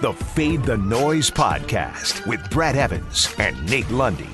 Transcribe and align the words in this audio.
the 0.00 0.12
Fade 0.14 0.62
the 0.62 0.78
Noise 0.78 1.30
podcast 1.30 2.26
with 2.26 2.48
Brad 2.50 2.74
Evans 2.74 3.34
and 3.38 3.68
Nate 3.68 3.90
Lundy. 3.90 4.30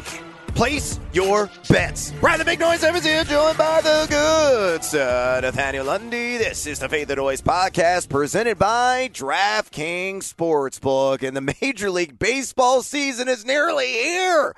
Place 0.55 1.01
your 1.13 1.51
bets. 1.69 2.13
Brad 2.13 2.39
the 2.39 2.45
Big 2.45 2.61
Noise 2.61 2.85
Evans 2.85 3.05
here, 3.05 3.25
joined 3.25 3.59
by 3.59 3.81
the 3.81 4.07
good 4.09 4.85
sir, 4.85 5.41
Nathaniel 5.43 5.85
Lundy. 5.85 6.37
This 6.37 6.69
is 6.69 6.79
the 6.79 6.89
Fade 6.89 7.09
the 7.09 7.17
Noise 7.17 7.43
podcast 7.43 8.09
presented 8.09 8.59
by 8.59 9.11
DraftKings 9.13 10.33
Sportsbook. 10.33 11.27
And 11.27 11.37
the 11.37 11.55
Major 11.61 11.91
League 11.91 12.17
Baseball 12.19 12.83
season 12.83 13.27
is 13.29 13.45
nearly 13.45 13.89
here. 13.89 14.55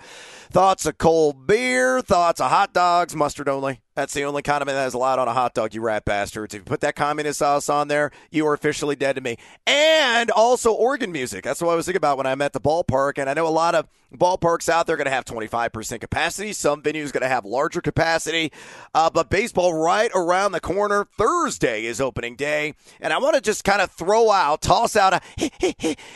Thoughts 0.51 0.85
of 0.85 0.99
cold 0.99 1.47
beer, 1.47 2.03
thoughts 2.03 2.41
of 2.41 2.51
hot 2.51 2.75
dogs, 2.75 3.17
mustard 3.17 3.49
only. 3.49 3.81
That's 3.99 4.15
the 4.15 4.23
only 4.23 4.43
condiment 4.43 4.77
that 4.77 4.87
is 4.87 4.95
allowed 4.95 5.19
on 5.19 5.27
a 5.27 5.33
hot 5.33 5.55
dog, 5.55 5.75
you 5.75 5.81
rat 5.81 6.05
bastards. 6.05 6.55
If 6.55 6.61
you 6.61 6.65
put 6.65 6.83
that 6.83 6.95
communist 6.95 7.41
sauce 7.41 7.69
on 7.69 7.89
there, 7.89 8.13
you 8.31 8.47
are 8.47 8.55
officially 8.55 8.95
dead 8.95 9.17
to 9.17 9.21
me. 9.21 9.39
And 9.67 10.31
also 10.31 10.73
organ 10.73 11.11
music. 11.11 11.43
That's 11.43 11.61
what 11.61 11.73
I 11.73 11.75
was 11.75 11.87
thinking 11.87 11.97
about 11.97 12.17
when 12.17 12.25
I'm 12.25 12.41
at 12.41 12.53
the 12.53 12.61
ballpark. 12.61 13.19
And 13.19 13.29
I 13.29 13.35
know 13.35 13.49
a 13.49 13.51
lot 13.51 13.75
of 13.75 13.89
ballparks 14.15 14.69
out 14.69 14.87
there 14.87 14.95
are 14.95 14.97
going 14.97 15.07
to 15.07 15.11
have 15.11 15.25
25% 15.25 16.01
capacity. 16.01 16.53
Some 16.53 16.81
venues 16.81 17.13
going 17.13 17.23
to 17.23 17.29
have 17.29 17.45
larger 17.45 17.81
capacity. 17.81 18.53
Uh, 18.95 19.11
but 19.11 19.31
baseball 19.31 19.75
right 19.75 20.11
around 20.15 20.53
the 20.53 20.61
corner. 20.61 21.07
Thursday 21.17 21.85
is 21.85 22.01
opening 22.01 22.37
day. 22.37 22.75
And 23.01 23.13
I 23.13 23.19
want 23.19 23.35
to 23.35 23.41
just 23.41 23.65
kind 23.65 23.83
of 23.83 23.91
throw 23.91 24.31
out, 24.31 24.63
toss 24.63 24.97
out 24.97 25.15
a 25.15 25.21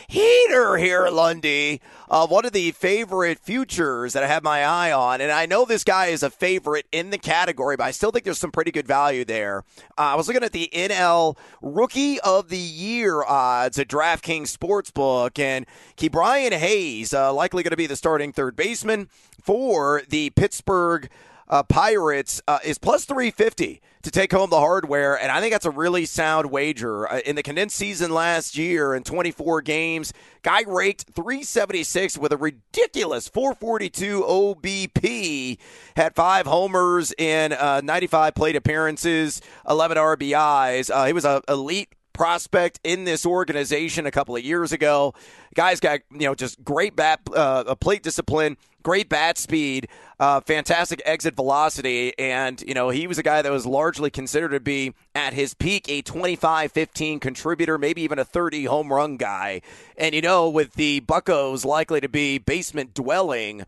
heater 0.09 0.77
here, 0.77 1.09
Lundy, 1.09 1.81
of 2.09 2.31
one 2.31 2.45
of 2.45 2.53
the 2.53 2.71
favorite 2.73 3.39
futures 3.39 4.13
that 4.13 4.23
I 4.23 4.29
have 4.29 4.43
my 4.43 4.65
eye 4.65 4.93
on. 4.93 5.21
And 5.21 5.33
I 5.33 5.47
know 5.47 5.65
this 5.65 5.85
guy 5.85 6.07
is 6.07 6.23
a 6.23 6.31
favorite 6.31 6.87
in 6.93 7.11
the 7.11 7.19
category, 7.19 7.72
but 7.77 7.85
I 7.85 7.91
still 7.91 8.11
think 8.11 8.25
there's 8.25 8.39
some 8.39 8.53
pretty 8.53 8.71
good 8.71 8.87
value 8.87 9.25
there. 9.25 9.65
Uh, 9.99 10.13
I 10.13 10.15
was 10.15 10.29
looking 10.29 10.45
at 10.45 10.53
the 10.53 10.71
NL 10.73 11.37
Rookie 11.61 12.21
of 12.21 12.49
the 12.49 12.59
Year 12.59 13.23
odds 13.23 13.79
at 13.79 13.89
DraftKings 13.89 14.57
Sportsbook, 14.57 15.39
and 15.39 15.67
Ke'Bryan 15.97 16.53
Hayes 16.53 17.13
uh, 17.13 17.33
likely 17.33 17.63
going 17.63 17.71
to 17.71 17.77
be 17.77 17.87
the 17.87 17.97
starting 17.97 18.33
third 18.33 18.57
baseman 18.57 19.09
for 19.41 20.03
the 20.09 20.31
Pittsburgh 20.31 21.09
uh, 21.49 21.63
Pirates 21.63 22.41
uh, 22.49 22.59
is 22.65 22.79
plus 22.79 23.05
350 23.05 23.81
to 24.03 24.11
take 24.11 24.33
home 24.33 24.51
the 24.51 24.59
hardware, 24.59 25.17
and 25.19 25.31
I 25.31 25.41
think 25.41 25.53
that's 25.53 25.67
a 25.67 25.71
really 25.71 26.07
sound 26.07 26.51
wager. 26.51 27.11
Uh, 27.11 27.21
in 27.25 27.37
the 27.37 27.43
condensed 27.43 27.77
season 27.77 28.13
last 28.13 28.57
year, 28.57 28.95
in 28.95 29.05
24 29.05 29.63
games, 29.63 30.13
guy 30.43 30.63
raked 30.67 31.07
376 31.15 32.19
with 32.19 32.33
a 32.33 32.37
ridiculous 32.37 33.29
442 33.29 34.23
OBP, 34.23 35.59
had 35.97 36.15
five 36.15 36.47
homers 36.47 37.15
in 37.17 37.53
uh, 37.53 37.81
95 37.85 38.35
plate 38.35 38.57
appearances, 38.57 39.41
11 39.69 39.97
RBIs. 39.97 40.91
Uh, 40.91 41.07
he 41.07 41.13
was 41.13 41.25
an 41.25 41.41
elite 41.49 41.95
prospect 42.13 42.79
in 42.85 43.05
this 43.05 43.25
organization 43.25 44.07
a 44.07 44.11
couple 44.11 44.37
of 44.37 44.45
years 44.45 44.73
ago. 44.73 45.15
Guy's 45.55 45.81
got 45.81 46.01
you 46.11 46.27
know 46.27 46.35
just 46.35 46.63
great 46.63 46.97
bat 46.97 47.21
uh, 47.35 47.75
plate 47.77 48.03
discipline, 48.03 48.57
great 48.83 49.09
bat 49.09 49.39
speed, 49.39 49.89
uh, 50.21 50.41
fantastic 50.41 51.01
exit 51.05 51.35
velocity, 51.35 52.17
and 52.19 52.63
you 52.67 52.75
know 52.75 52.91
he 52.91 53.07
was 53.07 53.19
a 53.19 53.23
guy 53.23 53.43
that 53.43 53.53
was 53.53 53.67
largely 53.67 54.11
considered 54.11 54.51
to 54.51 54.61
be 54.61 54.95
at 55.15 55.33
his 55.33 55.55
peak 55.55 55.89
a 55.89 56.03
25-15 56.03 57.21
contributor, 57.21 57.79
maybe 57.79 58.03
even 58.03 58.19
a 58.19 58.25
30 58.25 58.65
home 58.65 58.93
run 58.93 59.17
guy. 59.17 59.63
And 59.97 60.15
you 60.15 60.21
know 60.21 60.49
with 60.49 60.75
the 60.75 61.01
Buckos 61.01 61.65
likely 61.65 62.01
to 62.01 62.09
be 62.09 62.39
basement 62.39 62.95
dwelling 62.95 63.65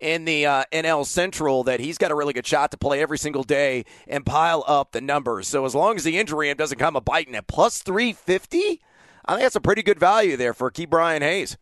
in 0.00 0.24
the 0.24 0.46
uh, 0.46 0.64
NL 0.72 1.04
Central 1.04 1.64
that 1.64 1.80
he's 1.80 1.98
got 1.98 2.10
a 2.10 2.14
really 2.14 2.32
good 2.32 2.46
shot 2.46 2.70
to 2.70 2.76
play 2.76 3.00
every 3.00 3.18
single 3.18 3.42
day 3.42 3.84
and 4.06 4.24
pile 4.24 4.64
up 4.66 4.92
the 4.92 5.00
numbers. 5.00 5.48
So 5.48 5.64
as 5.64 5.74
long 5.74 5.96
as 5.96 6.04
the 6.04 6.18
injury 6.18 6.52
doesn't 6.54 6.78
come 6.78 6.96
a 6.96 7.00
biting 7.00 7.34
at 7.34 7.46
plus 7.46 7.82
350, 7.82 8.80
I 9.24 9.32
think 9.32 9.42
that's 9.42 9.56
a 9.56 9.60
pretty 9.60 9.82
good 9.82 9.98
value 9.98 10.36
there 10.36 10.54
for 10.54 10.70
Ke'Bryan 10.70 11.22
Hayes. 11.22 11.56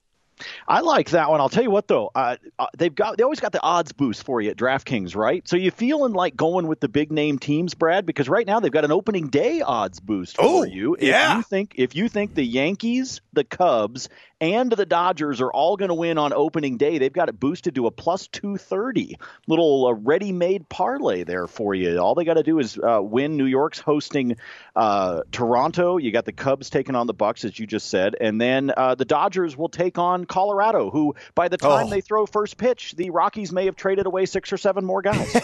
I 0.68 0.80
like 0.80 1.10
that 1.10 1.30
one. 1.30 1.40
I'll 1.40 1.48
tell 1.48 1.62
you 1.62 1.70
what 1.70 1.88
though, 1.88 2.10
uh, 2.14 2.36
uh, 2.58 2.66
they've 2.76 2.94
got 2.94 3.16
they 3.16 3.22
always 3.22 3.40
got 3.40 3.52
the 3.52 3.62
odds 3.62 3.92
boost 3.92 4.24
for 4.24 4.40
you 4.40 4.50
at 4.50 4.56
DraftKings, 4.56 5.16
right? 5.16 5.46
So 5.48 5.56
you 5.56 5.70
feeling 5.70 6.12
like 6.12 6.36
going 6.36 6.66
with 6.66 6.80
the 6.80 6.88
big 6.88 7.10
name 7.10 7.38
teams, 7.38 7.74
Brad? 7.74 8.06
Because 8.06 8.28
right 8.28 8.46
now 8.46 8.60
they've 8.60 8.72
got 8.72 8.84
an 8.84 8.92
opening 8.92 9.28
day 9.28 9.62
odds 9.62 10.00
boost 10.00 10.36
for 10.36 10.66
you. 10.66 10.94
If 10.94 11.02
yeah. 11.02 11.36
you 11.36 11.42
think 11.42 11.74
if 11.76 11.96
you 11.96 12.08
think 12.08 12.34
the 12.34 12.44
Yankees, 12.44 13.20
the 13.32 13.44
Cubs, 13.44 14.08
and 14.40 14.70
the 14.70 14.86
Dodgers 14.86 15.40
are 15.40 15.50
all 15.50 15.76
going 15.76 15.88
to 15.88 15.94
win 15.94 16.18
on 16.18 16.32
opening 16.32 16.76
day. 16.76 16.98
They've 16.98 17.12
got 17.12 17.28
it 17.28 17.40
boosted 17.40 17.74
to 17.76 17.86
a 17.86 17.90
plus 17.90 18.28
230. 18.28 19.16
Little 19.46 19.86
uh, 19.86 19.92
ready 19.92 20.32
made 20.32 20.68
parlay 20.68 21.24
there 21.24 21.46
for 21.46 21.74
you. 21.74 21.98
All 21.98 22.14
they 22.14 22.24
got 22.24 22.34
to 22.34 22.42
do 22.42 22.58
is 22.58 22.78
uh, 22.78 23.00
win. 23.02 23.36
New 23.36 23.46
York's 23.46 23.78
hosting 23.78 24.36
uh, 24.74 25.22
Toronto. 25.32 25.96
You 25.96 26.12
got 26.12 26.24
the 26.24 26.32
Cubs 26.32 26.70
taking 26.70 26.94
on 26.94 27.06
the 27.06 27.14
Bucks, 27.14 27.44
as 27.44 27.58
you 27.58 27.66
just 27.66 27.88
said. 27.88 28.14
And 28.20 28.40
then 28.40 28.72
uh, 28.76 28.94
the 28.94 29.04
Dodgers 29.04 29.56
will 29.56 29.68
take 29.68 29.98
on 29.98 30.24
Colorado, 30.24 30.90
who 30.90 31.14
by 31.34 31.48
the 31.48 31.56
time 31.56 31.86
oh. 31.86 31.90
they 31.90 32.00
throw 32.00 32.26
first 32.26 32.56
pitch, 32.56 32.94
the 32.96 33.10
Rockies 33.10 33.52
may 33.52 33.66
have 33.66 33.76
traded 33.76 34.06
away 34.06 34.26
six 34.26 34.52
or 34.52 34.58
seven 34.58 34.84
more 34.84 35.02
guys. 35.02 35.36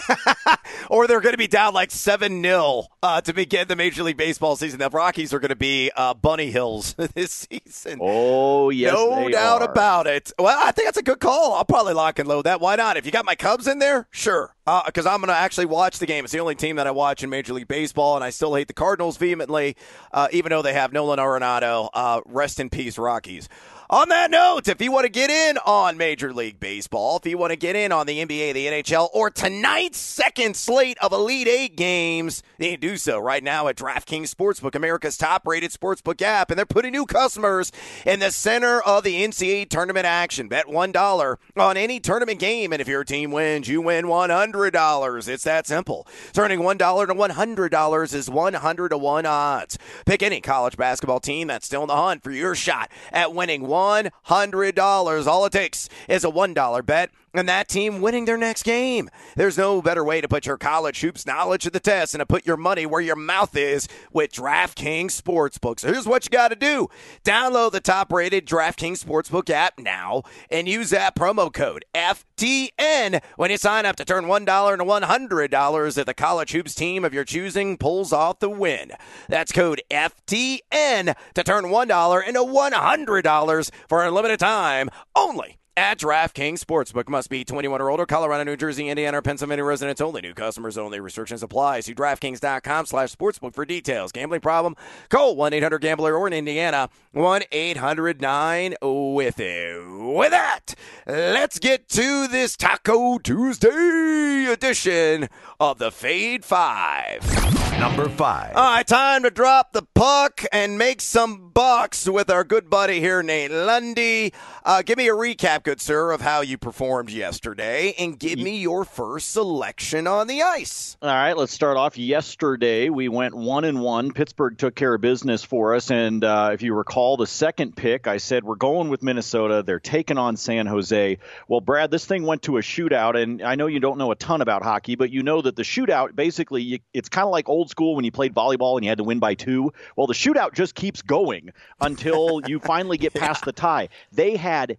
or 0.89 1.07
they're 1.07 1.21
going 1.21 1.33
to 1.33 1.37
be 1.37 1.47
down 1.47 1.73
like 1.73 1.91
7 1.91 2.41
0 2.41 2.85
uh, 3.01 3.21
to 3.21 3.33
begin 3.33 3.67
the 3.67 3.75
Major 3.75 4.03
League 4.03 4.17
Baseball 4.17 4.55
season. 4.55 4.79
The 4.79 4.89
Rockies 4.89 5.33
are 5.33 5.39
going 5.39 5.49
to 5.49 5.55
be 5.55 5.91
uh, 5.95 6.13
Bunny 6.13 6.51
Hills 6.51 6.93
this 7.15 7.47
season. 7.49 7.99
Oh, 8.01 8.69
yeah. 8.69 8.82
Yes, 8.83 8.93
no 8.93 9.29
doubt 9.29 9.61
are. 9.61 9.71
about 9.71 10.07
it. 10.07 10.31
Well, 10.37 10.57
I 10.61 10.71
think 10.71 10.87
that's 10.87 10.97
a 10.97 11.03
good 11.03 11.19
call. 11.19 11.53
I'll 11.53 11.65
probably 11.65 11.93
lock 11.93 12.19
and 12.19 12.27
load 12.27 12.43
that. 12.43 12.61
Why 12.61 12.75
not? 12.75 12.97
If 12.97 13.05
you 13.05 13.11
got 13.11 13.25
my 13.25 13.35
Cubs 13.35 13.67
in 13.67 13.79
there, 13.79 14.07
sure. 14.11 14.55
Because 14.65 15.05
uh, 15.05 15.11
I'm 15.11 15.19
going 15.19 15.27
to 15.27 15.35
actually 15.35 15.65
watch 15.65 15.99
the 15.99 16.05
game. 16.05 16.23
It's 16.23 16.31
the 16.31 16.39
only 16.39 16.55
team 16.55 16.77
that 16.77 16.87
I 16.87 16.91
watch 16.91 17.23
in 17.23 17.29
Major 17.29 17.53
League 17.53 17.67
Baseball, 17.67 18.15
and 18.15 18.23
I 18.23 18.29
still 18.29 18.55
hate 18.55 18.67
the 18.67 18.73
Cardinals 18.73 19.17
vehemently, 19.17 19.75
uh, 20.13 20.29
even 20.31 20.51
though 20.51 20.61
they 20.61 20.73
have 20.73 20.93
Nolan 20.93 21.19
Arenado. 21.19 21.89
Uh, 21.93 22.21
rest 22.25 22.59
in 22.59 22.69
peace, 22.69 22.97
Rockies. 22.97 23.49
On 23.89 24.09
that 24.09 24.31
note, 24.31 24.67
if 24.69 24.81
you 24.81 24.91
want 24.91 25.03
to 25.03 25.09
get 25.09 25.29
in 25.29 25.57
on 25.67 25.97
Major 25.97 26.33
League 26.33 26.59
Baseball, 26.59 27.17
if 27.17 27.29
you 27.29 27.37
want 27.37 27.51
to 27.51 27.55
get 27.55 27.75
in 27.75 27.91
on 27.91 28.07
the 28.07 28.25
NBA, 28.25 28.53
the 28.53 28.65
NHL, 28.65 29.09
or 29.13 29.29
tonight's 29.29 29.99
second 29.99 30.55
slate 30.55 30.97
of 30.99 31.11
Elite 31.11 31.47
Eight 31.47 31.75
games, 31.75 32.41
you 32.57 32.71
can 32.71 32.79
do 32.79 32.97
so 32.97 33.19
right 33.19 33.43
now 33.43 33.67
at 33.67 33.75
DraftKings 33.75 34.33
Sportsbook, 34.33 34.73
America's 34.73 35.15
top 35.15 35.45
rated 35.45 35.69
sportsbook 35.71 36.23
app. 36.23 36.49
And 36.49 36.57
they're 36.57 36.65
putting 36.65 36.91
new 36.91 37.05
customers 37.05 37.71
in 38.03 38.19
the 38.19 38.31
center 38.31 38.81
of 38.81 39.03
the 39.03 39.21
NCAA 39.21 39.69
tournament 39.69 40.07
action. 40.07 40.47
Bet 40.47 40.65
$1 40.65 41.37
on 41.57 41.77
any 41.77 41.99
tournament 41.99 42.39
game. 42.39 42.71
And 42.71 42.81
if 42.81 42.87
your 42.87 43.03
team 43.03 43.31
wins, 43.31 43.67
you 43.67 43.81
win 43.81 44.05
$100. 44.05 44.52
It's 44.53 45.43
that 45.43 45.67
simple. 45.67 46.07
Turning 46.31 46.59
$1 46.59 46.77
to 46.77 47.13
$100 47.13 48.13
is 48.13 48.29
100 48.29 48.89
to 48.89 48.97
1 48.97 49.25
odds. 49.25 49.77
Pick 50.05 50.23
any 50.23 50.41
college 50.41 50.77
basketball 50.77 51.19
team 51.19 51.47
that's 51.47 51.65
still 51.65 51.81
in 51.81 51.87
the 51.87 51.95
hunt 51.95 52.23
for 52.23 52.31
your 52.31 52.55
shot 52.55 52.89
at 53.11 53.33
winning 53.33 53.63
$100. 53.63 55.27
All 55.27 55.45
it 55.45 55.51
takes 55.53 55.89
is 56.07 56.23
a 56.23 56.31
$1 56.31 56.85
bet 56.85 57.09
and 57.33 57.49
that 57.49 57.67
team 57.67 58.01
winning 58.01 58.25
their 58.25 58.37
next 58.37 58.63
game. 58.63 59.09
There's 59.35 59.57
no 59.57 59.81
better 59.81 60.03
way 60.03 60.21
to 60.21 60.27
put 60.27 60.45
your 60.45 60.57
college 60.57 61.01
hoops 61.01 61.25
knowledge 61.25 61.63
to 61.63 61.69
the 61.69 61.79
test 61.79 62.13
and 62.13 62.19
to 62.19 62.25
put 62.25 62.45
your 62.45 62.57
money 62.57 62.85
where 62.85 63.01
your 63.01 63.15
mouth 63.15 63.55
is 63.55 63.87
with 64.11 64.31
DraftKings 64.31 65.19
Sportsbook. 65.19 65.79
So 65.79 65.91
here's 65.91 66.05
what 66.05 66.25
you 66.25 66.29
got 66.29 66.49
to 66.49 66.55
do 66.55 66.89
download 67.23 67.71
the 67.71 67.79
top 67.79 68.11
rated 68.11 68.45
DraftKings 68.45 69.03
Sportsbook 69.03 69.49
app 69.49 69.79
now 69.79 70.23
and 70.49 70.67
use 70.67 70.91
that 70.91 71.15
promo 71.15 71.51
code 71.51 71.85
FTN 71.95 73.21
when 73.35 73.51
you 73.51 73.57
sign 73.57 73.85
up 73.85 73.95
to 73.95 74.05
turn 74.05 74.25
$1 74.25 74.73
into 74.73 74.85
$100 74.85 75.97
if 75.97 76.05
the 76.05 76.13
college 76.13 76.51
hoops 76.51 76.75
team 76.75 77.03
of 77.03 77.13
your 77.13 77.23
choosing 77.23 77.77
pulls 77.77 78.13
off 78.13 78.39
the 78.39 78.49
win. 78.49 78.91
That's 79.27 79.51
code 79.51 79.81
FTN 79.89 81.15
to 81.33 81.43
turn 81.43 81.65
$1 81.65 82.27
into 82.27 82.39
$100 82.41 83.71
for 83.87 84.05
a 84.05 84.11
limited 84.11 84.39
time 84.39 84.89
only 85.15 85.57
at 85.75 85.99
DraftKings 85.99 86.59
Sportsbook. 86.59 87.09
Must 87.09 87.29
be 87.29 87.43
21 87.43 87.81
or 87.81 87.89
older. 87.89 88.05
Colorado, 88.05 88.43
New 88.43 88.55
Jersey, 88.55 88.89
Indiana, 88.89 89.17
or 89.17 89.21
Pennsylvania 89.21 89.63
residents 89.63 90.01
only. 90.01 90.21
New 90.21 90.33
customers 90.33 90.77
only. 90.77 90.99
Restrictions 90.99 91.43
apply. 91.43 91.79
See 91.81 91.95
DraftKings.com 91.95 92.85
slash 92.85 93.15
sportsbook 93.15 93.53
for 93.53 93.65
details. 93.65 94.11
Gambling 94.11 94.41
problem? 94.41 94.75
Call 95.09 95.35
1-800-GAMBLER 95.35 96.15
or 96.15 96.27
in 96.27 96.33
Indiana, 96.33 96.89
1-800-9-WITH-IT. 97.15 100.13
With 100.15 100.31
that, 100.31 100.75
let's 101.07 101.59
get 101.59 101.89
to 101.89 102.27
this 102.27 102.55
Taco 102.57 103.17
Tuesday 103.17 104.47
edition 104.51 105.29
of 105.59 105.79
the 105.79 105.91
Fade 105.91 106.45
5. 106.45 107.62
Number 107.79 108.07
5. 108.07 108.55
All 108.55 108.63
right, 108.63 108.87
time 108.87 109.23
to 109.23 109.29
drop 109.29 109.73
the 109.73 109.81
puck 109.81 110.43
and 110.51 110.77
make 110.77 111.01
some 111.01 111.49
bucks 111.53 112.07
with 112.07 112.29
our 112.29 112.43
good 112.43 112.69
buddy 112.69 112.99
here, 112.99 113.21
Nate 113.21 113.51
Lundy. 113.51 114.33
Uh, 114.63 114.81
give 114.81 114.97
me 114.97 115.09
a 115.09 115.13
recap, 115.13 115.63
good 115.63 115.81
sir, 115.81 116.11
of 116.11 116.21
how 116.21 116.41
you 116.41 116.57
performed 116.57 117.09
yesterday, 117.09 117.93
and 117.99 118.17
give 118.17 118.39
me 118.39 118.57
your 118.59 118.85
first 118.85 119.31
selection 119.31 120.07
on 120.07 120.27
the 120.27 120.41
ice. 120.41 120.97
All 121.01 121.09
right, 121.09 121.35
let's 121.35 121.51
start 121.51 121.75
off. 121.77 121.97
Yesterday, 121.97 122.89
we 122.89 123.09
went 123.09 123.35
one 123.35 123.65
and 123.65 123.81
one. 123.81 124.13
Pittsburgh 124.13 124.57
took 124.57 124.75
care 124.75 124.93
of 124.93 125.01
business 125.01 125.43
for 125.43 125.75
us, 125.75 125.91
and 125.91 126.23
uh, 126.23 126.51
if 126.53 126.61
you 126.61 126.73
recall, 126.73 127.17
the 127.17 127.27
second 127.27 127.75
pick, 127.75 128.07
I 128.07 128.17
said 128.17 128.43
we're 128.43 128.55
going 128.55 128.89
with 128.89 129.03
Minnesota. 129.03 129.61
They're 129.63 129.79
taking 129.79 130.17
on 130.17 130.37
San 130.37 130.65
Jose. 130.67 131.17
Well, 131.47 131.61
Brad, 131.61 131.91
this 131.91 132.05
thing 132.05 132.23
went 132.23 132.43
to 132.43 132.57
a 132.57 132.61
shootout, 132.61 133.21
and 133.21 133.41
I 133.41 133.55
know 133.55 133.67
you 133.67 133.79
don't 133.81 133.97
know 133.97 134.11
a 134.11 134.15
ton 134.15 134.41
about 134.41 134.63
hockey, 134.63 134.95
but 134.95 135.11
you 135.11 135.23
know 135.23 135.41
that 135.41 135.55
the 135.55 135.63
shootout 135.63 136.15
basically 136.15 136.81
it's 136.93 137.09
kind 137.09 137.25
of 137.25 137.31
like 137.31 137.49
old 137.49 137.62
old 137.63 137.69
school 137.69 137.95
when 137.95 138.03
you 138.03 138.11
played 138.11 138.33
volleyball 138.33 138.75
and 138.75 138.83
you 138.83 138.89
had 138.89 138.97
to 138.97 139.05
win 139.05 139.19
by 139.19 139.35
two? 139.35 139.71
Well, 139.95 140.05
the 140.05 140.13
shootout 140.13 140.53
just 140.53 140.75
keeps 140.75 141.01
going 141.01 141.51
until 141.79 142.41
you 142.45 142.59
finally 142.59 142.97
get 142.97 143.13
past 143.13 143.41
yeah. 143.43 143.45
the 143.45 143.51
tie. 143.53 143.89
They 144.11 144.35
had 144.35 144.77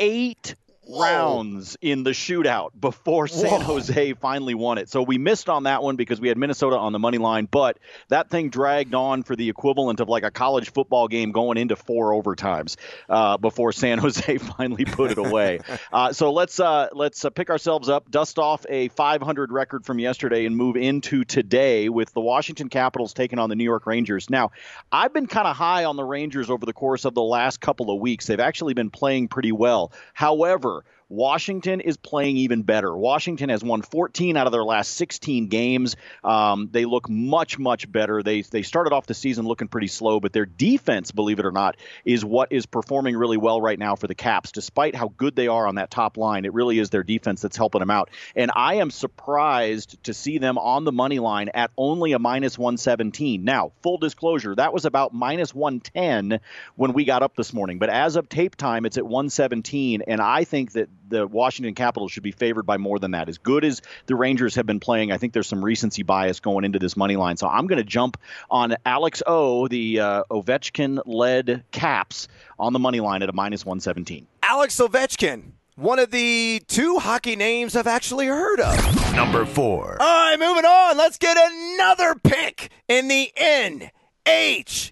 eight 0.00 0.56
Whoa. 0.86 1.02
rounds 1.02 1.76
in 1.82 2.04
the 2.04 2.10
shootout 2.10 2.70
before 2.78 3.26
San 3.26 3.50
Whoa. 3.50 3.58
Jose 3.58 4.12
finally 4.14 4.54
won 4.54 4.78
it. 4.78 4.88
So 4.88 5.02
we 5.02 5.18
missed 5.18 5.48
on 5.48 5.64
that 5.64 5.82
one 5.82 5.96
because 5.96 6.20
we 6.20 6.28
had 6.28 6.38
Minnesota 6.38 6.76
on 6.76 6.92
the 6.92 7.00
money 7.00 7.18
line, 7.18 7.48
but 7.50 7.78
that 8.08 8.30
thing 8.30 8.50
dragged 8.50 8.94
on 8.94 9.24
for 9.24 9.34
the 9.34 9.48
equivalent 9.48 9.98
of 9.98 10.08
like 10.08 10.22
a 10.22 10.30
college 10.30 10.70
football 10.70 11.08
game 11.08 11.32
going 11.32 11.58
into 11.58 11.74
four 11.74 12.12
overtimes 12.12 12.76
uh, 13.08 13.36
before 13.36 13.72
San 13.72 13.98
Jose 14.06 14.38
finally 14.38 14.84
put 14.84 15.10
it 15.10 15.18
away. 15.18 15.58
uh, 15.92 16.12
so 16.12 16.32
let's 16.32 16.60
uh, 16.60 16.88
let's 16.92 17.24
uh, 17.24 17.30
pick 17.30 17.50
ourselves 17.50 17.88
up, 17.88 18.08
dust 18.08 18.38
off 18.38 18.64
a 18.68 18.88
500 18.88 19.50
record 19.50 19.84
from 19.84 19.98
yesterday, 19.98 20.46
and 20.46 20.56
move 20.56 20.76
into 20.76 21.24
today 21.24 21.88
with 21.88 22.12
the 22.12 22.20
Washington 22.20 22.68
Capitals 22.68 23.12
taking 23.12 23.40
on 23.40 23.48
the 23.48 23.56
New 23.56 23.64
York 23.64 23.86
Rangers. 23.86 24.30
Now, 24.30 24.52
I've 24.92 25.12
been 25.12 25.26
kind 25.26 25.48
of 25.48 25.56
high 25.56 25.84
on 25.84 25.96
the 25.96 26.04
Rangers 26.04 26.48
over 26.48 26.64
the 26.64 26.72
course 26.72 27.04
of 27.04 27.14
the 27.14 27.22
last 27.22 27.60
couple 27.60 27.90
of 27.90 28.00
weeks. 28.00 28.26
They've 28.26 28.38
actually 28.38 28.74
been 28.74 28.90
playing 28.90 29.28
pretty 29.28 29.50
well. 29.50 29.90
However, 30.14 30.75
Washington 31.08 31.80
is 31.80 31.96
playing 31.96 32.36
even 32.38 32.62
better. 32.62 32.94
Washington 32.96 33.48
has 33.48 33.62
won 33.62 33.82
14 33.82 34.36
out 34.36 34.46
of 34.46 34.52
their 34.52 34.64
last 34.64 34.94
16 34.94 35.46
games. 35.46 35.94
Um, 36.24 36.68
they 36.72 36.84
look 36.84 37.08
much, 37.08 37.58
much 37.58 37.90
better. 37.90 38.22
They 38.24 38.42
they 38.42 38.62
started 38.62 38.92
off 38.92 39.06
the 39.06 39.14
season 39.14 39.46
looking 39.46 39.68
pretty 39.68 39.86
slow, 39.86 40.18
but 40.18 40.32
their 40.32 40.46
defense, 40.46 41.12
believe 41.12 41.38
it 41.38 41.46
or 41.46 41.52
not, 41.52 41.76
is 42.04 42.24
what 42.24 42.50
is 42.50 42.66
performing 42.66 43.16
really 43.16 43.36
well 43.36 43.60
right 43.60 43.78
now 43.78 43.94
for 43.94 44.08
the 44.08 44.16
Caps. 44.16 44.50
Despite 44.50 44.96
how 44.96 45.12
good 45.16 45.36
they 45.36 45.46
are 45.46 45.66
on 45.66 45.76
that 45.76 45.90
top 45.92 46.16
line, 46.16 46.44
it 46.44 46.52
really 46.52 46.78
is 46.78 46.90
their 46.90 47.04
defense 47.04 47.40
that's 47.40 47.56
helping 47.56 47.80
them 47.80 47.90
out. 47.90 48.10
And 48.34 48.50
I 48.54 48.74
am 48.74 48.90
surprised 48.90 50.02
to 50.04 50.14
see 50.14 50.38
them 50.38 50.58
on 50.58 50.84
the 50.84 50.92
money 50.92 51.20
line 51.20 51.50
at 51.54 51.70
only 51.76 52.12
a 52.12 52.18
minus 52.18 52.58
117. 52.58 53.44
Now, 53.44 53.72
full 53.82 53.98
disclosure, 53.98 54.56
that 54.56 54.72
was 54.72 54.84
about 54.84 55.14
minus 55.14 55.54
110 55.54 56.40
when 56.74 56.92
we 56.92 57.04
got 57.04 57.22
up 57.22 57.36
this 57.36 57.52
morning, 57.52 57.78
but 57.78 57.90
as 57.90 58.16
of 58.16 58.28
tape 58.28 58.56
time, 58.56 58.86
it's 58.86 58.98
at 58.98 59.04
117, 59.04 60.02
and 60.02 60.20
I 60.20 60.44
think 60.44 60.72
that 60.72 60.88
the 61.08 61.26
Washington 61.26 61.74
Capitals 61.74 62.12
should 62.12 62.22
be 62.22 62.32
favored 62.32 62.64
by 62.64 62.76
more 62.76 62.98
than 62.98 63.12
that. 63.12 63.28
As 63.28 63.38
good 63.38 63.64
as 63.64 63.82
the 64.06 64.14
Rangers 64.14 64.54
have 64.54 64.66
been 64.66 64.80
playing, 64.80 65.12
I 65.12 65.18
think 65.18 65.32
there's 65.32 65.46
some 65.46 65.64
recency 65.64 66.02
bias 66.02 66.40
going 66.40 66.64
into 66.64 66.78
this 66.78 66.96
money 66.96 67.16
line. 67.16 67.36
So 67.36 67.48
I'm 67.48 67.66
going 67.66 67.78
to 67.78 67.84
jump 67.84 68.18
on 68.50 68.76
Alex 68.84 69.22
O, 69.26 69.68
the 69.68 70.00
uh, 70.00 70.22
Ovechkin 70.30 71.00
led 71.06 71.64
Caps 71.72 72.28
on 72.58 72.72
the 72.72 72.78
money 72.78 73.00
line 73.00 73.22
at 73.22 73.28
a 73.28 73.32
minus 73.32 73.64
117. 73.64 74.26
Alex 74.42 74.76
Ovechkin 74.78 75.52
one 75.76 75.98
of 75.98 76.10
the 76.10 76.62
two 76.68 76.98
hockey 76.98 77.36
names 77.36 77.76
I've 77.76 77.86
actually 77.86 78.26
heard 78.26 78.60
of. 78.60 79.14
Number 79.14 79.44
four. 79.44 79.98
All 80.00 80.30
right, 80.30 80.38
moving 80.38 80.64
on. 80.64 80.96
Let's 80.96 81.18
get 81.18 81.36
another 81.36 82.14
pick 82.14 82.70
in 82.88 83.08
the 83.08 83.30
NHL. 83.36 84.82